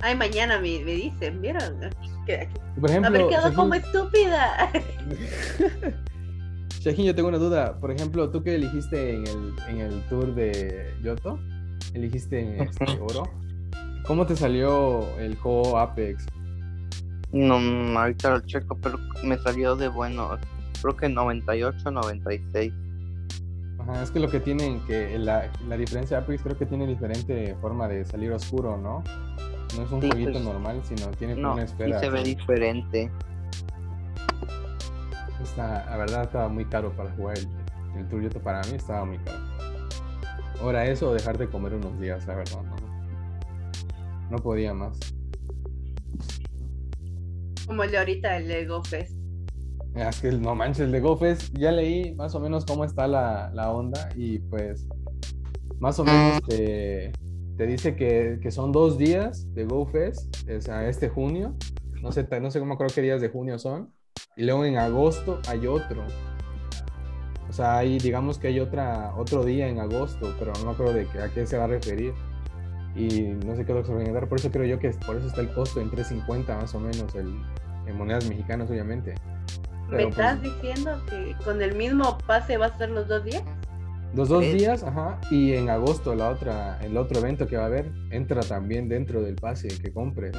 Ay, 0.00 0.16
mañana 0.16 0.56
me, 0.60 0.80
me 0.84 0.92
dicen, 0.92 1.40
¿vieron? 1.40 1.78
Que- 2.28 2.48
Por 2.78 2.90
ejemplo, 2.90 3.08
Haber 3.08 3.28
quedado 3.28 3.48
Shahin- 3.48 3.54
como 3.56 3.74
estúpida. 3.74 4.70
Shahin, 6.80 7.06
yo 7.06 7.14
tengo 7.14 7.28
una 7.28 7.38
duda. 7.38 7.78
Por 7.80 7.90
ejemplo, 7.90 8.30
tú 8.30 8.42
que 8.42 8.54
eligiste 8.54 9.16
en 9.16 9.26
el, 9.26 9.54
en 9.68 9.80
el 9.80 10.00
tour 10.08 10.34
de 10.34 10.94
Yoto, 11.02 11.38
eligiste 11.94 12.62
este, 12.70 12.84
oro. 13.00 13.24
¿Cómo 14.06 14.26
te 14.26 14.36
salió 14.36 15.04
el 15.18 15.36
juego 15.36 15.78
Apex? 15.78 16.26
No, 17.32 17.56
ahorita 17.98 18.30
lo 18.30 18.40
checo, 18.40 18.76
pero 18.80 18.98
me 19.24 19.36
salió 19.38 19.74
de 19.74 19.88
bueno. 19.88 20.38
Creo 20.82 20.96
que 20.96 21.08
98, 21.08 21.90
96. 21.90 22.72
Ajá, 23.80 24.02
es 24.02 24.10
que 24.10 24.20
lo 24.20 24.28
que 24.30 24.40
tienen, 24.40 24.80
que 24.86 25.18
la, 25.18 25.50
la 25.66 25.76
diferencia 25.76 26.18
de 26.18 26.22
Apex 26.24 26.42
creo 26.42 26.56
que 26.58 26.66
tiene 26.66 26.86
diferente 26.86 27.56
forma 27.60 27.88
de 27.88 28.04
salir 28.04 28.32
oscuro, 28.32 28.76
¿no? 28.76 29.02
No 29.76 29.82
es 29.84 29.90
un 29.92 30.00
Sí, 30.02 30.08
jueguito 30.08 30.32
pues, 30.32 30.44
normal, 30.44 30.80
sino 30.84 31.06
tiene 31.12 31.36
No, 31.36 31.52
una 31.54 31.66
sí 31.66 31.72
esfera. 31.72 32.00
se 32.00 32.10
ve 32.10 32.20
así. 32.20 32.34
diferente. 32.34 33.10
Está- 35.42 35.86
la 35.86 35.96
verdad 35.96 36.22
estaba 36.24 36.48
muy 36.48 36.64
caro 36.64 36.92
para 36.96 37.10
jugar 37.12 37.38
el, 37.38 37.48
el 38.12 38.30
para 38.40 38.60
mí 38.62 38.74
estaba 38.74 39.04
muy 39.04 39.18
caro. 39.18 39.38
Ahora 40.60 40.84
eso 40.86 41.10
o 41.10 41.14
dejar 41.14 41.38
de 41.38 41.48
comer 41.48 41.74
unos 41.74 41.98
días, 42.00 42.26
la 42.26 42.34
verdad, 42.34 42.62
no, 42.62 42.76
no 44.30 44.36
podía 44.38 44.74
más. 44.74 44.98
Como 47.66 47.84
el 47.84 47.90
de 47.90 47.98
ahorita, 47.98 48.36
el 48.38 48.48
de 48.48 48.66
GoFest. 48.66 49.16
Ah, 49.94 50.08
Es 50.08 50.20
que 50.20 50.32
no 50.32 50.54
manches, 50.54 50.80
el 50.86 50.92
de 50.92 51.00
GoFest 51.00 51.56
ya 51.56 51.70
leí 51.70 52.14
más 52.14 52.34
o 52.34 52.40
menos 52.40 52.64
cómo 52.64 52.84
está 52.84 53.06
la, 53.06 53.50
la 53.54 53.70
onda 53.70 54.08
y 54.16 54.38
pues 54.38 54.86
más 55.78 55.98
o 55.98 56.04
menos 56.04 56.40
te, 56.48 57.12
te 57.58 57.66
dice 57.66 57.96
que, 57.96 58.38
que 58.40 58.52
son 58.52 58.70
dos 58.70 58.96
días 58.98 59.52
de 59.52 59.64
GoFest, 59.64 60.48
o 60.48 60.60
sea, 60.60 60.88
este 60.88 61.08
junio, 61.08 61.56
no 62.00 62.12
sé, 62.12 62.26
no 62.40 62.52
sé 62.52 62.60
cómo 62.60 62.78
creo 62.78 62.88
qué 62.94 63.02
días 63.02 63.20
de 63.20 63.28
junio 63.30 63.58
son, 63.58 63.92
y 64.36 64.44
luego 64.44 64.64
en 64.64 64.78
agosto 64.78 65.40
hay 65.48 65.66
otro. 65.66 66.06
O 67.48 67.52
sea, 67.52 67.78
hay, 67.78 67.98
digamos 67.98 68.38
que 68.38 68.46
hay 68.46 68.60
otra, 68.60 69.12
otro 69.16 69.44
día 69.44 69.66
en 69.66 69.80
agosto, 69.80 70.36
pero 70.38 70.52
no 70.60 70.66
me 70.66 70.70
acuerdo 70.70 70.92
de 70.92 71.06
qué, 71.08 71.18
a 71.18 71.28
qué 71.30 71.46
se 71.46 71.58
va 71.58 71.64
a 71.64 71.66
referir. 71.66 72.14
Y 72.94 73.22
no 73.44 73.56
sé 73.56 73.64
qué 73.64 73.72
es 73.72 73.76
lo 73.76 73.82
que 73.82 73.86
se 73.86 73.92
va 73.92 73.98
a 73.98 74.02
inventar, 74.02 74.28
por 74.28 74.38
eso 74.38 74.50
creo 74.52 74.64
yo 74.64 74.78
que 74.78 74.90
por 74.90 75.16
eso 75.16 75.26
está 75.26 75.40
el 75.40 75.52
costo 75.52 75.80
en 75.80 75.90
3.50 75.90 76.46
más 76.56 76.74
o 76.74 76.80
menos, 76.80 77.12
el, 77.16 77.42
en 77.86 77.96
monedas 77.96 78.28
mexicanas 78.28 78.70
obviamente. 78.70 79.14
¿Me 79.88 79.96
Pero, 79.96 80.08
estás 80.10 80.38
pues, 80.38 80.54
diciendo 80.54 81.00
que 81.10 81.34
con 81.44 81.60
el 81.60 81.74
mismo 81.74 82.18
pase 82.26 82.56
va 82.56 82.66
a 82.66 82.78
ser 82.78 82.90
los 82.90 83.08
dos 83.08 83.24
días? 83.24 83.42
Los 84.14 84.28
dos 84.30 84.42
días, 84.42 84.82
ajá, 84.82 85.20
y 85.30 85.52
en 85.52 85.68
agosto 85.68 86.14
la 86.14 86.30
otra, 86.30 86.78
el 86.82 86.96
otro 86.96 87.20
evento 87.20 87.46
que 87.46 87.56
va 87.56 87.64
a 87.64 87.66
haber 87.66 87.90
entra 88.10 88.40
también 88.40 88.88
dentro 88.88 89.22
del 89.22 89.36
pase 89.36 89.68
que 89.68 89.92
compres. 89.92 90.34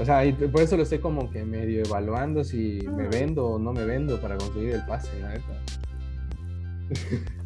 O 0.00 0.04
sea, 0.04 0.24
y 0.24 0.32
por 0.32 0.62
eso 0.62 0.76
lo 0.78 0.82
estoy 0.84 0.98
como 0.98 1.30
que 1.30 1.44
medio 1.44 1.84
evaluando 1.84 2.42
si 2.42 2.80
me 2.96 3.08
vendo 3.08 3.46
o 3.46 3.58
no 3.58 3.72
me 3.74 3.84
vendo 3.84 4.18
para 4.18 4.38
conseguir 4.38 4.74
el 4.74 4.86
pase, 4.86 5.10
la 5.20 5.28
neta. 5.30 5.60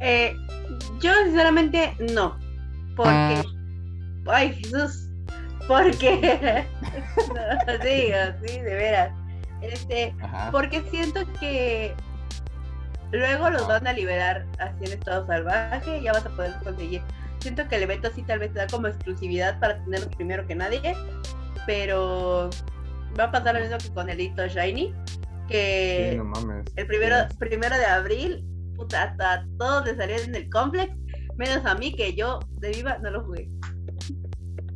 Eh, 0.00 0.36
yo 1.00 1.10
sinceramente 1.24 1.96
no. 2.12 2.36
Porque. 2.94 3.42
Ay, 4.26 4.52
Jesús. 4.56 5.08
Porque. 5.66 6.20
no, 7.16 7.72
sí, 7.82 8.12
sí, 8.46 8.60
de 8.60 8.74
veras. 8.74 9.12
Este, 9.62 10.14
Ajá. 10.20 10.50
porque 10.50 10.82
siento 10.90 11.20
que 11.38 11.94
luego 13.12 13.50
los 13.50 13.66
van 13.68 13.86
a 13.86 13.92
liberar 13.92 14.46
así 14.58 14.84
en 14.84 14.92
estado 14.98 15.26
salvaje 15.26 15.98
y 15.98 16.02
ya 16.04 16.12
vas 16.12 16.26
a 16.26 16.30
poder 16.30 16.52
conseguir. 16.62 17.02
Siento 17.40 17.66
que 17.68 17.76
el 17.76 17.84
evento 17.84 18.10
sí 18.14 18.22
tal 18.22 18.38
vez 18.40 18.52
te 18.52 18.58
da 18.60 18.66
como 18.66 18.86
exclusividad 18.88 19.58
para 19.60 19.82
tenerlo 19.84 20.10
primero 20.10 20.46
que 20.46 20.54
nadie, 20.54 20.94
pero 21.66 22.50
va 23.18 23.24
a 23.24 23.32
pasar 23.32 23.54
lo 23.54 23.60
mismo 23.60 23.78
que 23.78 23.90
con 23.94 24.08
el 24.10 24.20
hito 24.20 24.46
Shiny, 24.46 24.94
que 25.48 26.08
Sí, 26.12 26.16
no 26.18 26.24
mames. 26.24 26.64
el 26.76 26.86
primero, 26.86 27.16
Sí. 27.30 27.36
primero 27.38 27.76
de 27.76 27.86
abril, 27.86 28.44
puta, 28.76 29.04
hasta 29.04 29.46
todos 29.58 29.84
le 29.86 29.96
salieron 29.96 30.28
en 30.28 30.34
el 30.36 30.50
complex, 30.50 30.92
menos 31.36 31.64
a 31.64 31.74
mí 31.74 31.94
que 31.94 32.14
yo 32.14 32.40
de 32.58 32.70
viva 32.70 32.98
no 32.98 33.10
lo 33.10 33.24
jugué. 33.24 33.50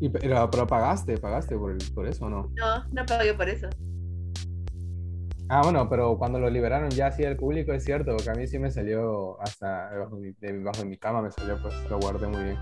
Y, 0.01 0.09
pero, 0.09 0.51
pero 0.51 0.67
pagaste, 0.67 1.17
pagaste 1.19 1.57
por, 1.57 1.73
el- 1.73 1.93
por 1.95 2.07
eso, 2.07 2.29
¿no? 2.29 2.51
No, 2.57 2.85
no 2.93 3.07
pagué 3.07 3.33
por 3.35 3.49
eso. 3.49 3.69
Ah, 5.49 5.61
bueno, 5.63 5.89
pero 5.91 6.17
cuando 6.17 6.39
lo 6.39 6.49
liberaron 6.49 6.91
ya 6.91 7.09
así 7.09 7.25
al 7.25 7.37
público, 7.37 7.73
es 7.73 7.85
cierto, 7.85 8.13
porque 8.17 8.31
a 8.31 8.35
mí 8.35 8.47
sí 8.47 8.59
me 8.59 8.71
salió 8.71 9.41
hasta 9.43 9.91
debajo 9.91 10.17
de 10.17 10.23
mi, 10.23 10.33
de- 10.41 10.53
debajo 10.59 10.79
de 10.83 10.87
mi 10.87 10.97
cama, 10.97 11.21
me 11.23 11.31
salió, 11.31 11.61
pues 11.61 11.75
lo 11.91 11.99
guardé 11.99 12.27
muy 12.29 12.43
bien. 12.45 12.59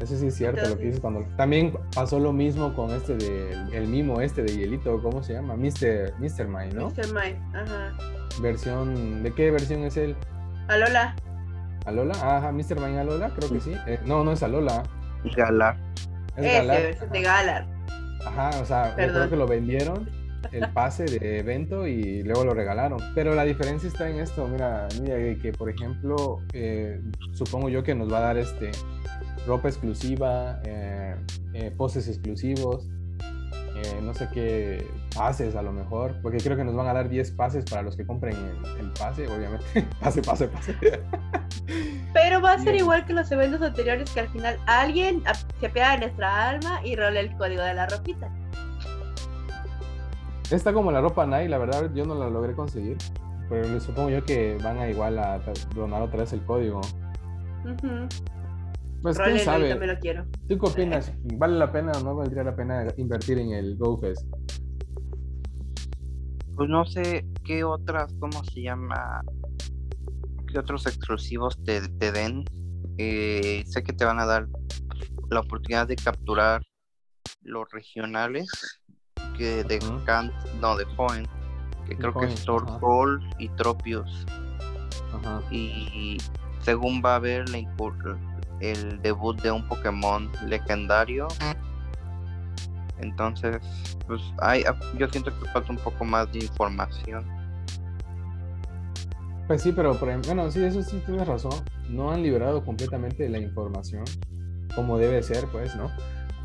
Eso 0.00 0.16
sí 0.16 0.26
es 0.28 0.34
cierto, 0.34 0.66
lo 0.68 0.76
que 0.76 0.86
dices 0.86 1.00
cuando... 1.00 1.24
También 1.36 1.74
pasó 1.94 2.18
lo 2.18 2.32
mismo 2.32 2.74
con 2.74 2.90
este 2.90 3.14
de... 3.16 3.52
El 3.72 3.86
mimo 3.86 4.20
este 4.20 4.42
de 4.42 4.56
hielito, 4.56 5.00
¿cómo 5.00 5.22
se 5.22 5.34
llama? 5.34 5.54
Mr. 5.54 6.14
Mr. 6.18 6.48
Mine, 6.48 6.70
¿no? 6.74 6.88
Mr. 6.88 7.06
Mime, 7.08 7.40
ajá. 7.54 7.92
Versión... 8.40 9.22
¿De 9.22 9.32
qué 9.32 9.52
versión 9.52 9.84
es 9.84 9.96
él? 9.96 10.16
Alola, 10.68 11.14
¿Alola? 11.84 12.14
Ajá, 12.14 12.50
Mr. 12.50 12.80
Mine 12.80 12.98
Alola, 12.98 13.30
creo 13.36 13.50
que 13.52 13.60
sí. 13.60 13.74
Eh, 13.86 14.00
no, 14.04 14.24
no 14.24 14.32
es 14.32 14.42
Alola, 14.42 14.82
Galar. 15.36 15.76
es 16.36 16.44
ese, 16.46 16.52
Galar. 16.58 16.82
versión 16.82 17.10
de 17.10 17.22
Galar. 17.22 17.66
Ajá, 18.26 18.50
o 18.60 18.64
sea, 18.64 18.90
yo 18.96 19.12
creo 19.12 19.30
que 19.30 19.36
lo 19.36 19.46
vendieron 19.46 20.08
el 20.50 20.68
pase 20.70 21.04
de 21.04 21.38
evento 21.38 21.86
y 21.86 22.22
luego 22.22 22.44
lo 22.44 22.54
regalaron. 22.54 22.98
Pero 23.14 23.34
la 23.34 23.44
diferencia 23.44 23.88
está 23.88 24.08
en 24.08 24.18
esto, 24.18 24.46
mira, 24.48 24.88
mira 25.00 25.16
que 25.40 25.52
por 25.52 25.70
ejemplo, 25.70 26.40
eh, 26.52 27.00
supongo 27.32 27.68
yo 27.68 27.82
que 27.82 27.94
nos 27.94 28.12
va 28.12 28.18
a 28.18 28.22
dar 28.22 28.38
este 28.38 28.70
ropa 29.46 29.68
exclusiva, 29.68 30.60
eh, 30.64 31.16
eh, 31.54 31.72
poses 31.76 32.08
exclusivos, 32.08 32.88
no 34.02 34.14
sé 34.14 34.28
qué 34.32 34.86
pases 35.16 35.56
a 35.56 35.62
lo 35.62 35.72
mejor, 35.72 36.14
porque 36.22 36.38
creo 36.38 36.56
que 36.56 36.62
nos 36.62 36.74
van 36.74 36.86
a 36.86 36.92
dar 36.92 37.08
10 37.08 37.32
pases 37.32 37.64
para 37.64 37.82
los 37.82 37.96
que 37.96 38.06
compren 38.06 38.36
el, 38.78 38.92
pase, 38.92 39.26
obviamente. 39.26 39.64
pase, 40.00 40.22
pase, 40.22 40.46
pase. 40.46 40.76
Pero 42.12 42.40
va 42.40 42.52
a 42.52 42.58
ser 42.58 42.76
igual 42.76 43.04
que 43.06 43.12
los 43.12 43.30
eventos 43.32 43.60
anteriores 43.60 44.10
que 44.10 44.20
al 44.20 44.28
final 44.28 44.56
alguien 44.66 45.22
se 45.58 45.66
apiada 45.66 45.92
de 45.94 45.98
nuestra 46.06 46.50
alma 46.50 46.80
y 46.84 46.94
rola 46.94 47.18
el 47.20 47.36
código 47.36 47.62
de 47.62 47.74
la 47.74 47.86
ropita. 47.86 48.30
Está 50.52 50.74
como 50.74 50.92
la 50.92 51.00
ropa 51.00 51.24
Nike, 51.26 51.48
la 51.48 51.56
verdad 51.56 51.90
yo 51.94 52.04
no 52.04 52.14
la 52.14 52.28
logré 52.28 52.54
conseguir. 52.54 52.98
Pero 53.48 53.80
supongo 53.80 54.10
yo 54.10 54.24
que 54.24 54.58
van 54.62 54.78
a 54.78 54.88
igual 54.88 55.18
a 55.18 55.40
donar 55.74 56.02
otra 56.02 56.20
vez 56.20 56.32
el 56.34 56.44
código. 56.44 56.80
Pues 59.02 59.18
quién 59.18 59.38
sabe. 59.38 59.74
lo 59.74 59.98
quiero. 59.98 60.24
¿Tú 60.48 60.58
qué 60.58 60.66
opinas? 60.66 61.12
¿Vale 61.36 61.58
la 61.58 61.72
pena 61.72 61.92
o 61.92 62.00
no 62.02 62.16
valdría 62.16 62.44
la 62.44 62.54
pena 62.54 62.86
invertir 62.98 63.38
en 63.38 63.52
el 63.52 63.76
GoFest? 63.76 64.26
Pues 66.54 66.68
no 66.68 66.84
sé 66.84 67.26
qué 67.44 67.64
otras, 67.64 68.12
¿cómo 68.20 68.44
se 68.44 68.62
llama? 68.62 69.22
¿Qué 70.46 70.58
otros 70.58 70.86
exclusivos 70.86 71.62
te, 71.64 71.80
te 71.88 72.12
den? 72.12 72.44
Eh, 72.98 73.64
sé 73.66 73.82
que 73.82 73.94
te 73.94 74.04
van 74.04 74.20
a 74.20 74.26
dar 74.26 74.46
la 75.30 75.40
oportunidad 75.40 75.88
de 75.88 75.96
capturar 75.96 76.62
los 77.40 77.70
regionales 77.70 78.81
que 79.42 79.64
de 79.64 79.80
Kant, 80.06 80.32
no, 80.60 80.76
de 80.76 80.86
Cohen, 80.94 81.26
que 81.88 81.96
creo 81.96 82.14
que 82.14 82.26
es 82.26 82.44
Torcol 82.44 83.20
y 83.38 83.48
Tropius. 83.50 84.24
Y 85.50 86.16
según 86.60 87.02
va 87.04 87.14
a 87.14 87.16
haber 87.16 87.48
la, 87.48 88.16
el 88.60 89.02
debut 89.02 89.40
de 89.42 89.50
un 89.50 89.66
Pokémon 89.66 90.30
legendario. 90.46 91.26
Entonces, 92.98 93.58
pues 94.06 94.22
hay, 94.38 94.62
yo 94.96 95.08
siento 95.08 95.36
que 95.36 95.48
falta 95.48 95.72
un 95.72 95.78
poco 95.78 96.04
más 96.04 96.32
de 96.32 96.38
información. 96.38 97.24
Pues 99.48 99.62
sí, 99.62 99.72
pero 99.72 99.98
por 99.98 100.08
bueno, 100.24 100.48
sí, 100.52 100.62
eso 100.62 100.82
sí 100.82 101.02
tienes 101.04 101.26
razón. 101.26 101.64
No 101.88 102.12
han 102.12 102.22
liberado 102.22 102.64
completamente 102.64 103.28
la 103.28 103.38
información 103.38 104.04
como 104.76 104.98
debe 104.98 105.20
ser, 105.22 105.46
pues, 105.48 105.74
¿no? 105.74 105.90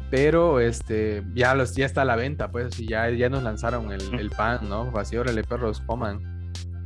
Pero 0.09 0.59
este, 0.59 1.23
ya 1.33 1.53
los, 1.53 1.75
ya 1.75 1.85
está 1.85 2.03
a 2.03 2.05
la 2.05 2.15
venta, 2.15 2.49
pues, 2.49 2.79
y 2.79 2.87
ya, 2.87 3.09
ya 3.09 3.29
nos 3.29 3.43
lanzaron 3.43 3.91
el, 3.91 4.01
el 4.19 4.29
pan, 4.29 4.69
¿no? 4.69 4.91
Así, 4.97 5.17
órale, 5.17 5.43
perros, 5.43 5.81
coman 5.81 6.37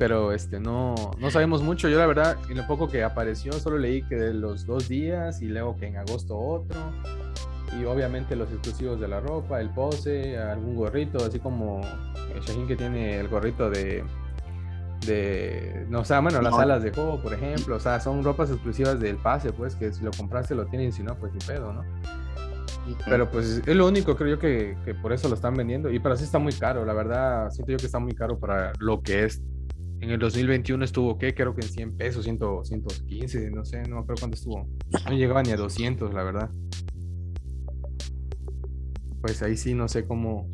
pero 0.01 0.31
este 0.31 0.59
no, 0.59 0.95
no 1.19 1.29
sabemos 1.29 1.61
mucho. 1.61 1.87
Yo 1.87 1.99
la 1.99 2.07
verdad, 2.07 2.35
en 2.49 2.57
lo 2.57 2.65
poco 2.65 2.87
que 2.87 3.03
apareció, 3.03 3.53
solo 3.53 3.77
leí 3.77 4.01
que 4.01 4.15
de 4.15 4.33
los 4.33 4.65
dos 4.65 4.89
días 4.89 5.43
y 5.43 5.45
luego 5.45 5.77
que 5.77 5.85
en 5.85 5.97
agosto 5.97 6.39
otro. 6.39 6.79
Y 7.79 7.85
obviamente 7.85 8.35
los 8.35 8.49
exclusivos 8.49 8.99
de 8.99 9.07
la 9.07 9.19
ropa, 9.19 9.61
el 9.61 9.69
pose, 9.69 10.39
algún 10.39 10.75
gorrito, 10.75 11.23
así 11.23 11.37
como 11.37 11.81
el 12.33 12.41
Shaheen 12.41 12.67
que 12.67 12.75
tiene 12.75 13.19
el 13.19 13.27
gorrito 13.27 13.69
de, 13.69 14.03
de 15.05 15.85
no 15.87 15.99
o 15.99 16.03
sea, 16.03 16.19
bueno, 16.19 16.41
las 16.41 16.55
alas 16.55 16.81
de 16.81 16.89
juego, 16.89 17.21
por 17.21 17.35
ejemplo, 17.35 17.75
o 17.75 17.79
sea, 17.79 17.99
son 17.99 18.23
ropas 18.23 18.49
exclusivas 18.49 18.99
del 18.99 19.17
pase, 19.17 19.53
pues, 19.53 19.75
que 19.75 19.93
si 19.93 20.03
lo 20.03 20.09
compraste 20.09 20.55
lo 20.55 20.65
tienen, 20.65 20.91
si 20.91 21.03
no, 21.03 21.13
pues 21.13 21.31
ni 21.31 21.39
pedo, 21.41 21.73
¿no? 21.73 21.83
Pero 23.05 23.29
pues 23.29 23.61
es 23.65 23.75
lo 23.75 23.87
único, 23.87 24.15
creo 24.15 24.35
yo, 24.35 24.39
que, 24.39 24.77
que, 24.85 24.93
por 24.93 25.13
eso 25.13 25.27
lo 25.29 25.35
están 25.35 25.55
vendiendo. 25.55 25.91
Y 25.91 25.99
para 25.99 26.15
sí 26.15 26.23
está 26.23 26.39
muy 26.39 26.53
caro, 26.53 26.85
la 26.85 26.93
verdad, 26.93 27.49
siento 27.49 27.71
yo 27.71 27.77
que 27.77 27.85
está 27.85 27.99
muy 27.99 28.13
caro 28.13 28.39
para 28.39 28.73
lo 28.79 29.01
que 29.01 29.25
es 29.25 29.41
en 30.01 30.09
el 30.09 30.17
2021 30.17 30.83
estuvo, 30.83 31.17
¿qué? 31.19 31.35
Creo 31.35 31.53
que 31.53 31.61
en 31.61 31.71
100 31.71 31.97
pesos, 31.97 32.23
100, 32.23 32.39
115, 32.63 33.51
no 33.51 33.63
sé, 33.63 33.83
no 33.83 33.97
me 33.97 34.01
acuerdo 34.01 34.21
cuánto 34.21 34.35
estuvo. 34.35 34.67
No 35.05 35.15
llegaba 35.15 35.43
ni 35.43 35.51
a 35.51 35.57
200, 35.57 36.11
la 36.11 36.23
verdad. 36.23 36.49
Pues 39.21 39.43
ahí 39.43 39.55
sí, 39.55 39.75
no 39.75 39.87
sé 39.87 40.07
cómo. 40.07 40.49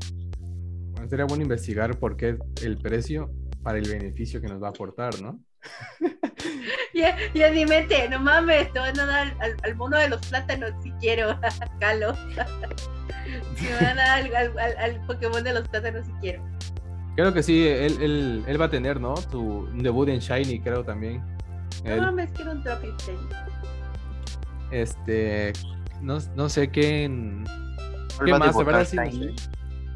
sería 1.10 1.24
bueno 1.24 1.44
investigar 1.44 1.98
por 1.98 2.18
qué 2.18 2.38
el 2.62 2.78
precio 2.78 3.32
para 3.64 3.78
el 3.78 3.90
beneficio 3.90 4.42
que 4.42 4.48
nos 4.48 4.62
va 4.62 4.68
a 4.68 4.72
aportar, 4.72 5.22
¿no? 5.22 5.40
Ya, 6.98 7.16
ya 7.36 7.52
mi 7.52 7.64
mente, 7.64 8.10
no 8.10 8.20
mames, 8.20 8.74
te 8.74 8.80
van 8.80 9.00
a 9.00 9.06
dar 9.06 9.38
al, 9.64 9.76
mono 9.76 9.98
de 9.98 10.10
los 10.10 10.26
plátanos 10.26 10.72
si 10.82 10.90
quiero, 10.94 11.40
calo. 11.80 12.14
me 13.62 13.86
van 13.86 14.00
a 14.00 14.04
dar 14.04 14.36
al, 14.36 14.78
al 14.78 15.06
Pokémon 15.06 15.44
de 15.44 15.54
los 15.54 15.68
plátanos 15.68 16.08
si 16.08 16.12
quiero. 16.14 16.44
Creo 17.16 17.32
que 17.34 17.44
sí, 17.44 17.68
él, 17.68 17.98
él, 18.02 18.44
él 18.48 18.62
va 18.62 18.66
a 18.66 18.70
tener, 18.70 19.00
¿no? 19.00 19.16
Su 19.16 19.70
debut 19.76 20.10
en 20.10 20.20
Shiny, 20.20 20.60
creo 20.60 20.84
también. 20.84 21.24
No, 21.86 22.12
me 22.12 22.28
quiero 22.34 22.52
un 22.52 22.64
Trophy 22.64 22.88
Shiny. 23.06 23.30
Este, 24.72 25.54
no, 26.02 26.18
no 26.36 26.50
sé 26.50 26.70
qué, 26.70 27.10
qué 28.26 28.32
más, 28.32 28.58
de 28.58 28.64
verdad 28.64 28.86
sí, 28.86 28.98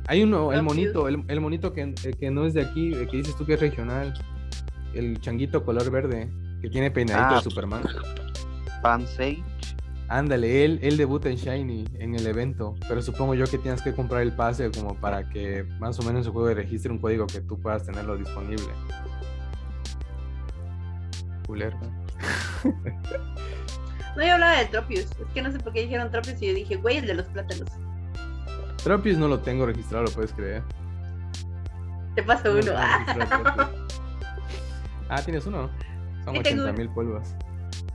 Hay 0.07 0.23
uno, 0.23 0.53
el 0.53 0.61
monito, 0.61 1.07
el, 1.07 1.23
el 1.27 1.41
monito 1.41 1.73
que, 1.73 1.93
que, 2.19 2.29
no 2.29 2.45
es 2.45 2.53
de 2.53 2.61
aquí, 2.61 2.91
que 2.91 3.17
dices 3.17 3.35
tú 3.35 3.45
que 3.45 3.55
es 3.55 3.59
regional. 3.59 4.13
El 4.93 5.19
changuito 5.19 5.63
color 5.63 5.89
verde, 5.89 6.29
que 6.61 6.69
tiene 6.69 6.91
peinadito 6.91 7.33
de 7.33 7.39
ah, 7.39 7.41
Superman. 7.41 7.83
Pansage. 8.81 9.43
Ándale, 10.07 10.65
él, 10.65 10.79
él 10.81 10.97
debuta 10.97 11.29
en 11.29 11.37
Shiny 11.37 11.85
en 11.99 12.15
el 12.15 12.27
evento, 12.27 12.75
pero 12.87 13.01
supongo 13.01 13.33
yo 13.33 13.45
que 13.45 13.57
tienes 13.57 13.81
que 13.81 13.93
comprar 13.93 14.21
el 14.21 14.33
pase 14.33 14.69
como 14.69 14.93
para 14.95 15.29
que 15.29 15.63
más 15.79 15.97
o 15.99 16.03
menos 16.03 16.25
su 16.25 16.33
juego 16.33 16.53
registre 16.53 16.91
un 16.91 16.99
código 16.99 17.25
que 17.27 17.39
tú 17.39 17.59
puedas 17.59 17.85
tenerlo 17.85 18.17
disponible. 18.17 18.67
Culero. 21.47 21.79
No, 24.15 24.25
yo 24.25 24.33
hablaba 24.33 24.57
de 24.57 24.65
Tropius. 24.65 25.05
Es 25.05 25.27
que 25.33 25.41
no 25.41 25.51
sé 25.51 25.59
por 25.59 25.73
qué 25.73 25.83
dijeron 25.83 26.11
Tropius 26.11 26.41
y 26.41 26.47
yo 26.47 26.53
dije, 26.53 26.75
güey, 26.75 26.97
el 26.97 27.07
de 27.07 27.13
los 27.13 27.27
plátanos. 27.27 27.69
Tropius 28.83 29.17
no 29.17 29.27
lo 29.27 29.39
tengo 29.39 29.65
registrado, 29.65 30.05
lo 30.05 30.11
puedes 30.11 30.33
creer. 30.33 30.63
Te 32.15 32.23
paso 32.23 32.51
uno. 32.51 32.73
ah, 32.75 33.05
tienes 35.23 35.45
uno. 35.45 35.69
Son 36.25 36.37
80 36.37 36.73
mil 36.73 36.89
polvos. 36.89 37.35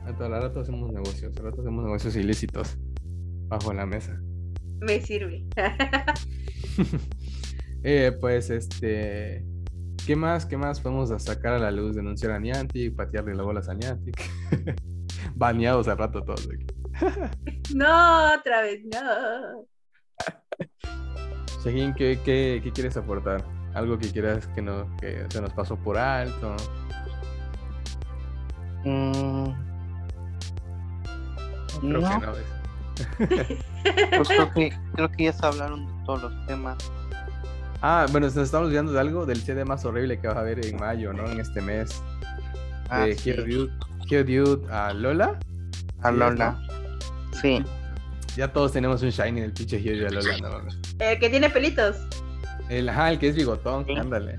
Al 0.05 0.17
rato 0.17 0.61
hacemos 0.61 0.93
negocios, 0.93 1.37
al 1.37 1.45
rato 1.45 1.61
hacemos 1.61 1.85
negocios 1.85 2.17
ilícitos 2.17 2.79
bajo 3.49 3.73
la 3.73 3.87
mesa. 3.87 4.21
Me 4.81 5.01
sirve. 5.01 5.45
eh, 7.83 8.17
pues 8.21 8.51
este. 8.51 9.45
¿Qué 10.07 10.15
más? 10.15 10.47
¿Qué 10.47 10.57
más 10.57 10.81
podemos 10.81 11.11
sacar 11.23 11.55
a 11.55 11.59
la 11.59 11.73
luz? 11.73 11.97
Denunciar 11.97 12.33
a 12.33 12.39
Niantic, 12.39 12.95
patearle 12.95 13.35
la 13.35 13.43
bola 13.43 13.61
a 13.67 13.75
Niantic. 13.75 14.17
Baneados 15.35 15.89
al 15.89 15.99
rato 15.99 16.23
todos 16.23 16.47
aquí. 16.47 16.67
no, 17.75 18.35
otra 18.35 18.63
vez, 18.63 18.83
no. 18.85 19.67
Seguín, 21.63 21.95
¿qué, 21.95 22.19
qué, 22.25 22.61
qué 22.63 22.73
quieres 22.73 22.97
aportar? 22.97 23.45
¿Algo 23.75 23.99
que 23.99 24.11
quieras 24.11 24.47
que, 24.49 24.63
no, 24.63 24.97
que 24.99 25.27
se 25.29 25.41
nos 25.41 25.53
pasó 25.53 25.77
por 25.77 25.99
alto? 25.99 26.57
Mm, 28.87 29.51
Creo 31.81 32.01
que 32.01 32.27
no. 32.27 32.33
pues 34.17 34.29
creo 34.29 34.53
que, 34.55 34.73
creo 34.95 35.11
que 35.11 35.25
ya 35.25 35.33
se 35.33 35.45
hablaron 35.45 35.87
de 35.87 36.05
todos 36.05 36.23
los 36.23 36.47
temas. 36.47 36.79
Ah, 37.83 38.07
bueno, 38.11 38.27
nos 38.29 38.37
estamos 38.37 38.69
olvidando 38.69 38.93
de 38.93 39.01
algo 39.01 39.27
del 39.27 39.43
CD 39.43 39.65
más 39.65 39.85
horrible 39.85 40.19
que 40.21 40.29
vas 40.29 40.37
a 40.37 40.43
ver 40.43 40.65
en 40.65 40.77
mayo, 40.77 41.13
¿no? 41.13 41.29
En 41.29 41.41
este 41.41 41.61
mes. 41.61 42.03
Ah, 42.89 43.01
de 43.07 43.17
sí. 43.17 43.33
Dude, 43.33 44.73
a 44.73 44.93
Lola. 44.93 45.37
A 46.03 46.13
Lola. 46.13 46.57
Sí. 47.43 47.63
Ya 48.37 48.53
todos 48.53 48.73
tenemos 48.73 49.03
un 49.03 49.11
shiny 49.11 49.41
en 49.41 49.47
el 49.47 49.53
pinche 49.53 49.79
Here 49.79 50.05
de 50.05 50.11
Lola, 50.11 50.39
¿no? 50.39 50.61
El 51.01 51.19
que 51.19 51.29
tiene 51.29 51.51
pelitos. 51.51 51.97
El, 52.69 52.89
ajá, 52.89 53.11
el 53.11 53.19
que 53.19 53.29
es 53.29 53.35
bigotón, 53.35 53.85
ándale. 53.99 54.39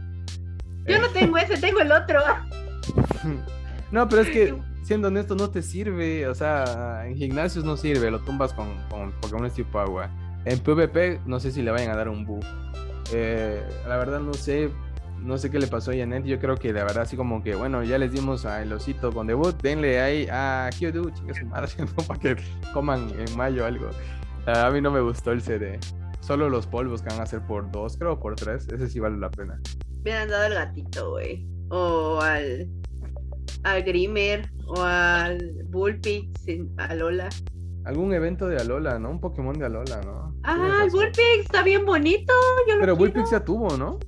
Yo 0.86 1.02
no 1.02 1.10
tengo 1.10 1.38
ese, 1.38 1.58
tengo 1.58 1.82
el 1.82 1.92
otro. 1.92 2.22
no, 3.92 4.08
pero 4.10 4.22
es 4.22 4.30
que 4.30 4.56
siendo 4.88 5.10
honesto, 5.10 5.36
no 5.36 5.50
te 5.50 5.62
sirve. 5.62 6.28
O 6.28 6.36
sea, 6.36 7.06
en 7.06 7.16
gimnasios 7.16 7.66
no 7.66 7.78
sirve, 7.78 8.10
lo 8.10 8.20
tumbas 8.20 8.54
con, 8.54 8.68
con 8.90 9.12
Pokémon 9.14 9.50
tipo 9.52 9.80
agua. 9.80 10.10
En 10.46 10.60
PvP, 10.60 11.22
no 11.26 11.40
sé 11.40 11.52
si 11.52 11.62
le 11.62 11.72
vayan 11.72 11.92
a 11.92 11.96
dar 11.96 12.08
un 12.08 12.26
buff. 12.26 12.46
Eh, 13.14 13.62
la 13.88 13.98
verdad, 13.98 14.20
no 14.20 14.34
sé. 14.34 14.72
No 15.22 15.38
sé 15.38 15.50
qué 15.50 15.60
le 15.60 15.68
pasó 15.68 15.92
a 15.92 15.96
Janet. 15.96 16.24
Yo 16.26 16.40
creo 16.40 16.56
que 16.56 16.72
la 16.72 16.84
verdad, 16.84 17.04
así 17.04 17.18
como 17.18 17.44
que, 17.44 17.56
bueno, 17.56 17.84
ya 17.84 17.98
les 17.98 18.14
dimos 18.14 18.46
a 18.46 18.62
el 18.62 18.72
osito 18.72 19.12
con 19.12 19.28
debut. 19.28 19.60
Denle 19.62 20.00
ahí 20.00 20.28
a 20.32 20.70
Kyodu, 20.78 21.10
chingue 21.10 21.34
su 21.34 21.46
madre, 21.48 21.70
para 22.08 22.20
que 22.20 22.38
coman 22.74 23.10
en 23.18 23.36
mayo 23.36 23.66
algo. 23.66 23.90
a 24.46 24.70
mí 24.70 24.80
no 24.80 24.92
me 24.92 25.02
gustó 25.02 25.32
el 25.32 25.42
CD. 25.42 25.80
Solo 26.22 26.50
los 26.50 26.68
polvos 26.68 27.02
que 27.02 27.10
van 27.10 27.20
a 27.20 27.24
hacer 27.24 27.42
por 27.42 27.70
dos, 27.72 27.98
creo, 27.98 28.20
por 28.20 28.36
tres. 28.36 28.68
Ese 28.68 28.88
sí 28.88 29.00
vale 29.00 29.18
la 29.18 29.32
pena. 29.32 29.60
Hubieran 30.02 30.30
dado 30.30 30.46
el 30.46 30.54
gatito, 30.54 31.12
güey. 31.12 31.46
O 31.70 32.22
al 32.22 32.70
al 33.68 33.84
Grimer 33.84 34.50
o 34.68 34.82
al 34.82 35.54
Bullpix, 35.66 36.46
a 36.78 36.86
Alola. 36.86 37.30
Algún 37.86 38.14
evento 38.14 38.48
de 38.48 38.58
Alola, 38.58 39.00
¿no? 39.00 39.10
Un 39.12 39.20
Pokémon 39.20 39.58
de 39.58 39.66
Alola, 39.66 40.02
¿no? 40.02 40.36
Ah, 40.44 40.82
el 40.84 40.92
Bullpix 40.92 41.40
está 41.42 41.64
bien 41.64 41.86
bonito. 41.86 42.34
Pero 42.80 42.96
Bullpix 42.96 43.32
ya 43.32 43.44
tuvo, 43.44 43.78
¿no? 43.78 44.00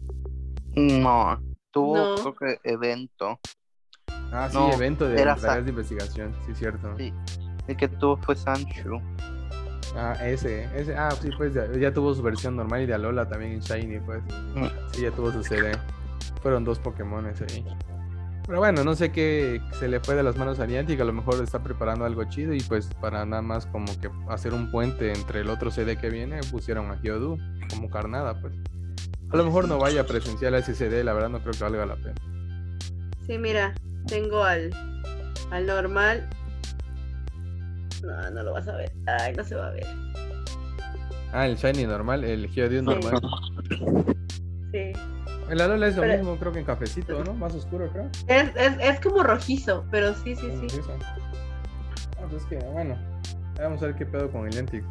No, 0.76 1.42
tuvo 1.72 1.98
No. 1.98 2.16
creo 2.16 2.36
que 2.36 2.70
evento. 2.70 3.40
Ah, 4.32 4.48
sí, 4.50 4.58
No, 4.58 4.72
evento 4.74 5.08
de 5.08 5.16
tareas 5.18 5.66
de 5.66 5.70
investigación, 5.70 6.34
sí, 6.46 6.54
cierto. 6.54 6.96
Sí. 6.98 7.14
El 7.68 7.78
que 7.78 7.88
tuvo 7.88 8.18
fue 8.18 8.36
Sancho. 8.36 9.02
Ah, 9.96 10.14
ese, 10.24 10.70
ese, 10.76 10.96
ah, 10.96 11.12
sí, 11.12 11.30
pues 11.38 11.54
ya, 11.54 11.72
ya 11.74 11.94
tuvo 11.94 12.14
su 12.14 12.22
versión 12.22 12.56
normal 12.56 12.84
y 12.84 12.86
de 12.86 12.94
Alola 12.94 13.28
también 13.28 13.54
en 13.54 13.60
Shiny, 13.60 14.00
pues. 14.02 14.22
Mm. 14.56 14.66
Sí, 14.92 15.02
ya 15.02 15.12
tuvo 15.12 15.32
su 15.32 15.44
CD. 15.44 15.72
Fueron 16.42 16.64
dos 16.64 16.80
Pokémones 16.80 17.42
ahí. 17.42 17.66
Pero 18.50 18.62
bueno, 18.62 18.84
no 18.84 18.96
sé 18.96 19.12
qué 19.12 19.62
se 19.74 19.88
le 19.88 20.00
fue 20.00 20.16
de 20.16 20.24
las 20.24 20.36
manos 20.36 20.60
a 20.60 20.66
Niantic, 20.66 21.00
a 21.00 21.04
lo 21.04 21.14
mejor 21.14 21.36
está 21.44 21.62
preparando 21.62 22.04
algo 22.04 22.24
chido 22.24 22.52
y 22.52 22.60
pues 22.62 22.90
para 23.00 23.24
nada 23.24 23.44
más 23.44 23.68
como 23.68 23.86
que 24.02 24.10
hacer 24.28 24.56
un 24.56 24.72
puente 24.72 25.14
entre 25.14 25.42
el 25.42 25.52
otro 25.52 25.70
CD 25.70 25.98
que 25.98 26.10
viene, 26.10 26.40
pusieron 26.50 26.90
a 26.90 26.98
Geodude 26.98 27.40
como 27.70 27.92
carnada, 27.92 28.42
pues. 28.42 28.56
A 29.30 29.38
lo 29.38 29.46
mejor 29.46 29.68
no 29.68 29.78
vaya 29.78 30.04
presencial 30.08 30.56
a 30.56 30.58
ese 30.58 30.74
CD, 30.74 31.04
la 31.04 31.14
verdad 31.14 31.30
no 31.30 31.44
creo 31.44 31.54
que 31.54 31.64
valga 31.64 31.86
la 31.86 31.96
pena. 31.98 32.16
Sí, 33.28 33.38
mira, 33.38 33.76
tengo 34.08 34.44
al, 34.44 34.72
al 35.52 35.68
normal. 35.68 36.28
No, 38.02 38.32
no 38.32 38.42
lo 38.42 38.54
vas 38.54 38.68
a 38.68 38.76
ver. 38.78 38.92
Ay, 39.06 39.36
no 39.36 39.44
se 39.44 39.54
va 39.54 39.68
a 39.68 39.72
ver. 39.74 39.86
Ah, 41.34 41.46
el 41.46 41.56
Shiny 41.56 41.86
normal, 41.86 42.24
el 42.24 42.50
Geodude 42.50 42.82
normal. 42.82 43.22
Sí. 44.72 44.92
El 45.50 45.62
Alola 45.62 45.88
es 45.88 45.96
lo 45.96 46.02
Pero- 46.04 46.18
mismo, 46.18 46.38
creo 46.38 46.52
que 46.52 46.60
en 46.60 46.66
cafecito, 46.66 47.24
¿no? 47.24 47.34
Más 47.34 47.56
oscuro, 47.56 47.90
creo. 47.92 48.10
Es, 48.28 48.50
es, 48.56 48.78
es 48.80 49.00
como 49.00 49.24
rojizo, 49.24 49.86
pero 49.92 50.14
sí, 50.16 50.36
sí, 50.36 50.48
Sí. 50.70 50.80
Ah, 52.18 52.26
pues 52.30 52.46
que, 52.46 52.58
bueno, 52.58 52.96
vamos 53.58 53.82
a 53.82 53.88
ver 53.88 53.96
qué 53.96 54.06
pedo 54.06 54.32
con 54.32 54.46
el 54.46 54.52
Niantic. 54.52 54.84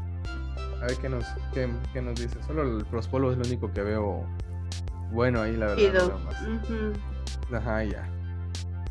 A 0.83 0.87
ver 0.87 0.97
qué 1.01 1.09
nos, 1.09 1.25
qué, 1.53 1.69
qué 1.93 2.03
nos 2.03 2.21
dice. 2.21 2.37
Solo 2.47 2.63
el 2.79 2.85
Prospolo 2.87 3.31
es 3.33 3.39
lo 3.39 3.45
único 3.45 3.73
que 3.73 3.83
veo 3.83 4.25
bueno 5.13 5.41
ahí, 5.43 5.57
la 5.57 5.67
verdad. 5.75 6.13
no. 7.51 7.57
Ajá, 7.57 7.85
ya. 7.85 8.09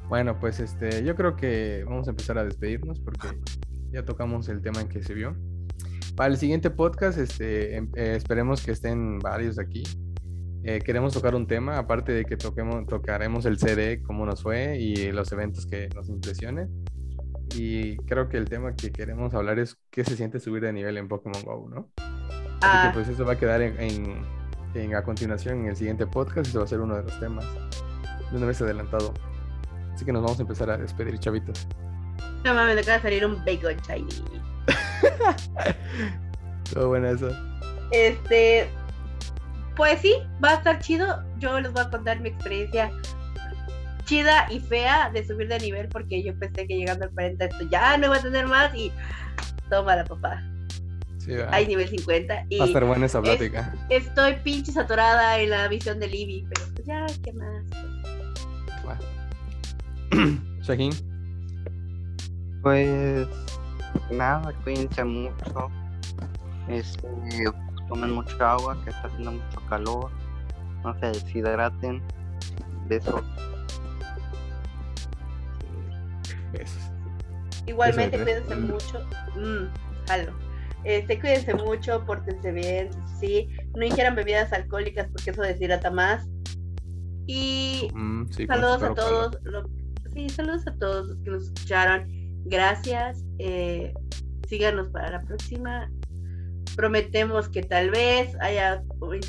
Bueno, 0.10 0.40
pues 0.40 0.60
este, 0.60 1.04
yo 1.04 1.16
creo 1.16 1.36
que 1.36 1.84
vamos 1.86 2.08
a 2.08 2.12
empezar 2.12 2.38
a 2.38 2.44
despedirnos 2.46 3.00
porque 3.02 3.28
ya 3.92 4.04
tocamos 4.06 4.48
el 4.50 4.62
tema 4.62 4.82
en 4.82 4.88
que 4.90 5.02
se 5.04 5.14
vio. 5.14 5.36
Para 6.16 6.30
el 6.32 6.38
siguiente 6.38 6.70
podcast, 6.70 7.18
este, 7.20 7.76
em- 7.76 7.92
eh, 7.96 8.14
esperemos 8.16 8.64
que 8.66 8.72
estén 8.72 9.20
varios 9.20 9.60
aquí. 9.60 9.84
Eh, 10.64 10.82
queremos 10.84 11.14
tocar 11.14 11.34
un 11.36 11.48
tema, 11.48 11.78
aparte 11.78 12.12
de 12.12 12.26
que 12.26 12.36
toquemos, 12.36 12.86
tocaremos 12.88 13.46
el 13.46 13.58
CD, 13.58 14.02
cómo 14.04 14.26
nos 14.26 14.44
fue 14.44 14.78
y 14.78 15.12
los 15.12 15.32
eventos 15.32 15.66
que 15.66 15.88
nos 15.96 16.10
impresionen. 16.10 16.70
Y 17.56 17.96
creo 18.06 18.28
que 18.28 18.38
el 18.38 18.50
tema 18.50 18.76
que 18.76 18.92
queremos 18.92 19.34
hablar 19.34 19.60
es 19.60 19.78
qué 19.90 20.04
se 20.04 20.18
siente 20.18 20.40
subir 20.40 20.64
de 20.64 20.74
nivel 20.74 20.98
en 20.98 21.08
Pokémon 21.08 21.42
Go, 21.44 21.70
¿no? 21.70 21.90
Así 21.98 22.58
Ah, 22.62 22.90
que 22.92 23.00
pues 23.00 23.08
eso 23.10 23.24
va 23.26 23.34
a 23.34 23.38
quedar 23.38 23.62
en, 23.62 23.80
en- 23.80 24.22
en- 24.74 24.96
a 24.96 25.04
continuación 25.04 25.62
en 25.62 25.68
el 25.68 25.76
siguiente 25.78 26.06
podcast 26.06 26.48
y 26.48 26.50
eso 26.50 26.60
va 26.60 26.66
a 26.66 26.68
ser 26.68 26.82
uno 26.82 26.98
de 26.98 27.04
los 27.04 27.20
temas 27.20 27.46
de 28.32 28.38
una 28.38 28.48
vez 28.48 28.62
adelantado. 28.62 29.14
Así 29.94 30.04
que 30.04 30.12
nos 30.12 30.24
vamos 30.24 30.40
a 30.40 30.42
empezar 30.42 30.70
a 30.70 30.78
despedir, 30.78 31.18
chavitos. 31.20 31.68
no 32.44 32.54
mames, 32.54 32.76
me 32.76 32.82
acaba 32.82 32.98
de 32.98 33.04
salir 33.04 33.26
un 33.26 33.38
bacon 33.46 33.78
shiny. 33.88 34.24
Todo 36.74 36.90
bueno 36.90 37.08
eso. 37.10 37.30
Este, 37.92 38.68
pues 39.78 40.02
sí, 40.02 40.16
va 40.44 40.50
a 40.52 40.54
estar 40.56 40.80
chido. 40.80 41.24
Yo 41.38 41.60
les 41.62 41.72
voy 41.72 41.84
a 41.84 41.90
contar 41.90 42.20
mi 42.20 42.30
experiencia 42.30 42.92
chida 44.06 44.48
y 44.50 44.60
fea 44.60 45.10
de 45.12 45.26
subir 45.26 45.48
de 45.50 45.60
nivel 45.60 45.88
porque 45.90 46.24
yo 46.24 46.38
pensé 46.40 46.66
que 46.68 46.76
llegando 46.78 47.06
al 47.06 47.12
40 47.12 47.46
esto 47.46 47.70
ya 47.70 47.98
no 47.98 48.08
iba 48.08 48.16
a 48.18 48.22
tener 48.22 48.48
más 48.48 48.74
y 48.76 48.92
toma 49.70 49.96
la 49.96 50.04
papá. 50.06 50.42
Sí, 51.20 51.34
va. 51.36 51.50
Hay 51.52 51.68
nivel 51.68 51.88
50 51.90 52.46
y 52.50 52.58
va 52.58 52.64
a 52.66 52.68
estar 52.68 52.86
buena 52.86 53.06
esa 53.06 53.18
es- 53.20 53.24
plática. 53.26 53.74
estoy 53.90 54.36
pinche 54.44 54.72
saturada 54.72 55.40
en 55.40 55.50
la 55.50 55.68
visión 55.68 56.00
de 56.00 56.08
Libby, 56.08 56.46
pero 56.54 56.66
pues 56.74 56.88
ya, 56.88 57.06
¿qué 57.24 57.34
más? 57.34 57.64
Shahin, 60.62 60.92
Pues 62.64 63.28
nada, 64.12 64.54
cuídense 64.64 65.04
mucho. 65.04 65.70
Este, 66.70 67.08
tomen 67.88 68.12
mucha 68.12 68.52
agua, 68.54 68.78
que 68.84 68.90
está 68.90 69.08
haciendo 69.08 69.32
mucho 69.34 69.62
calor. 69.70 70.10
No 70.84 70.98
se 71.00 71.08
deshidraten. 71.08 72.02
Besos. 72.88 73.22
besos. 76.54 76.82
Igualmente, 77.66 78.18
cuídense 78.24 78.56
Mm. 78.56 78.68
mucho. 78.72 79.00
Mm, 79.36 79.68
jalo. 80.08 80.32
Este, 80.84 81.20
cuídense 81.20 81.54
mucho, 81.54 82.06
pórtense 82.06 82.52
bien, 82.52 82.90
sí. 83.20 83.50
No 83.76 83.84
ingieran 83.86 84.16
bebidas 84.16 84.54
alcohólicas 84.54 85.08
porque 85.12 85.32
eso 85.32 85.42
deshidrata 85.42 85.92
más. 85.92 86.26
Y 87.26 87.90
Mm, 87.94 88.28
sí, 88.32 88.48
saludos 88.48 88.84
a 88.84 88.94
todos. 88.94 89.38
lo- 89.44 89.70
sí, 90.14 90.30
saludos 90.30 90.66
a 90.68 90.74
todos 90.76 91.08
los 91.08 91.18
que 91.24 91.30
nos 91.32 91.44
escucharon. 91.44 92.08
Gracias. 92.46 93.24
eh, 93.40 93.94
síganos 94.48 94.88
para 94.90 95.12
la 95.12 95.22
próxima. 95.22 95.92
Prometemos 96.78 97.50
que 97.50 97.64
tal 97.64 97.90
vez 97.90 98.34
haya 98.40 98.84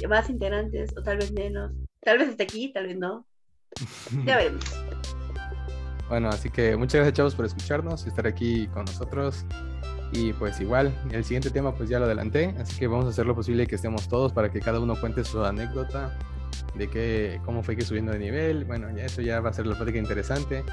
más 0.08 0.30
integrantes 0.30 0.94
o 0.96 1.02
tal 1.02 1.16
vez 1.16 1.32
menos. 1.32 1.72
Tal 2.02 2.18
vez 2.18 2.28
esté 2.28 2.44
aquí, 2.44 2.72
tal 2.72 2.86
vez 2.86 2.98
no. 2.98 3.26
Ya 4.24 4.36
veremos. 4.36 4.64
Bueno, 6.08 6.28
así 6.28 6.50
que 6.50 6.76
muchas 6.76 6.96
gracias, 6.96 7.14
chavos, 7.14 7.34
por 7.34 7.46
escucharnos 7.46 8.04
y 8.04 8.08
estar 8.08 8.26
aquí 8.26 8.66
con 8.68 8.84
nosotros. 8.84 9.44
Y 10.12 10.32
pues 10.34 10.60
igual, 10.60 10.94
el 11.10 11.24
siguiente 11.24 11.50
tema 11.50 11.74
pues 11.74 11.88
ya 11.88 11.98
lo 11.98 12.04
adelanté, 12.04 12.54
así 12.58 12.78
que 12.78 12.86
vamos 12.86 13.06
a 13.06 13.08
hacer 13.08 13.26
lo 13.26 13.34
posible 13.34 13.66
que 13.66 13.76
estemos 13.76 14.08
todos 14.08 14.32
para 14.32 14.50
que 14.50 14.60
cada 14.60 14.78
uno 14.80 14.98
cuente 14.98 15.24
su 15.24 15.42
anécdota 15.42 16.16
de 16.74 16.88
que, 16.88 17.40
cómo 17.44 17.62
fue 17.62 17.76
que 17.76 17.82
subiendo 17.82 18.12
de 18.12 18.18
nivel. 18.18 18.64
Bueno, 18.64 18.94
ya 18.96 19.04
eso 19.04 19.22
ya 19.22 19.40
va 19.40 19.50
a 19.50 19.52
ser 19.52 19.66
la 19.66 19.74
plática 19.74 19.98
interesante. 19.98 20.64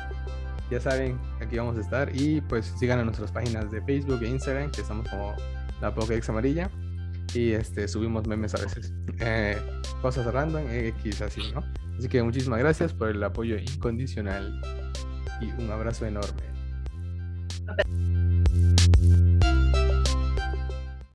Ya 0.70 0.82
saben, 0.82 1.20
aquí 1.42 1.58
vamos 1.58 1.78
a 1.78 1.82
estar 1.82 2.16
y 2.16 2.42
pues 2.42 2.66
sigan 2.78 3.00
a 3.00 3.04
nuestras 3.04 3.32
páginas 3.32 3.70
de 3.72 3.82
Facebook 3.82 4.24
e 4.24 4.30
Instagram, 4.30 4.72
que 4.72 4.82
estamos 4.82 5.08
como 5.10 5.36
la 5.82 5.94
Pokédex 5.94 6.30
amarilla 6.30 6.70
y 7.34 7.52
este, 7.52 7.88
subimos 7.88 8.28
memes 8.28 8.56
a 8.56 8.60
veces. 8.60 8.94
Eh, 9.20 9.58
cosas 10.02 10.32
random, 10.32 10.64
eh, 10.70 10.90
X 11.00 11.22
así, 11.22 11.42
¿no? 11.54 11.64
Así 11.98 12.08
que 12.08 12.22
muchísimas 12.22 12.60
gracias 12.60 12.94
por 12.94 13.10
el 13.10 13.24
apoyo 13.24 13.58
incondicional 13.58 14.62
y 15.42 15.46
un 15.62 15.72
abrazo 15.72 16.06
enorme. 16.06 16.44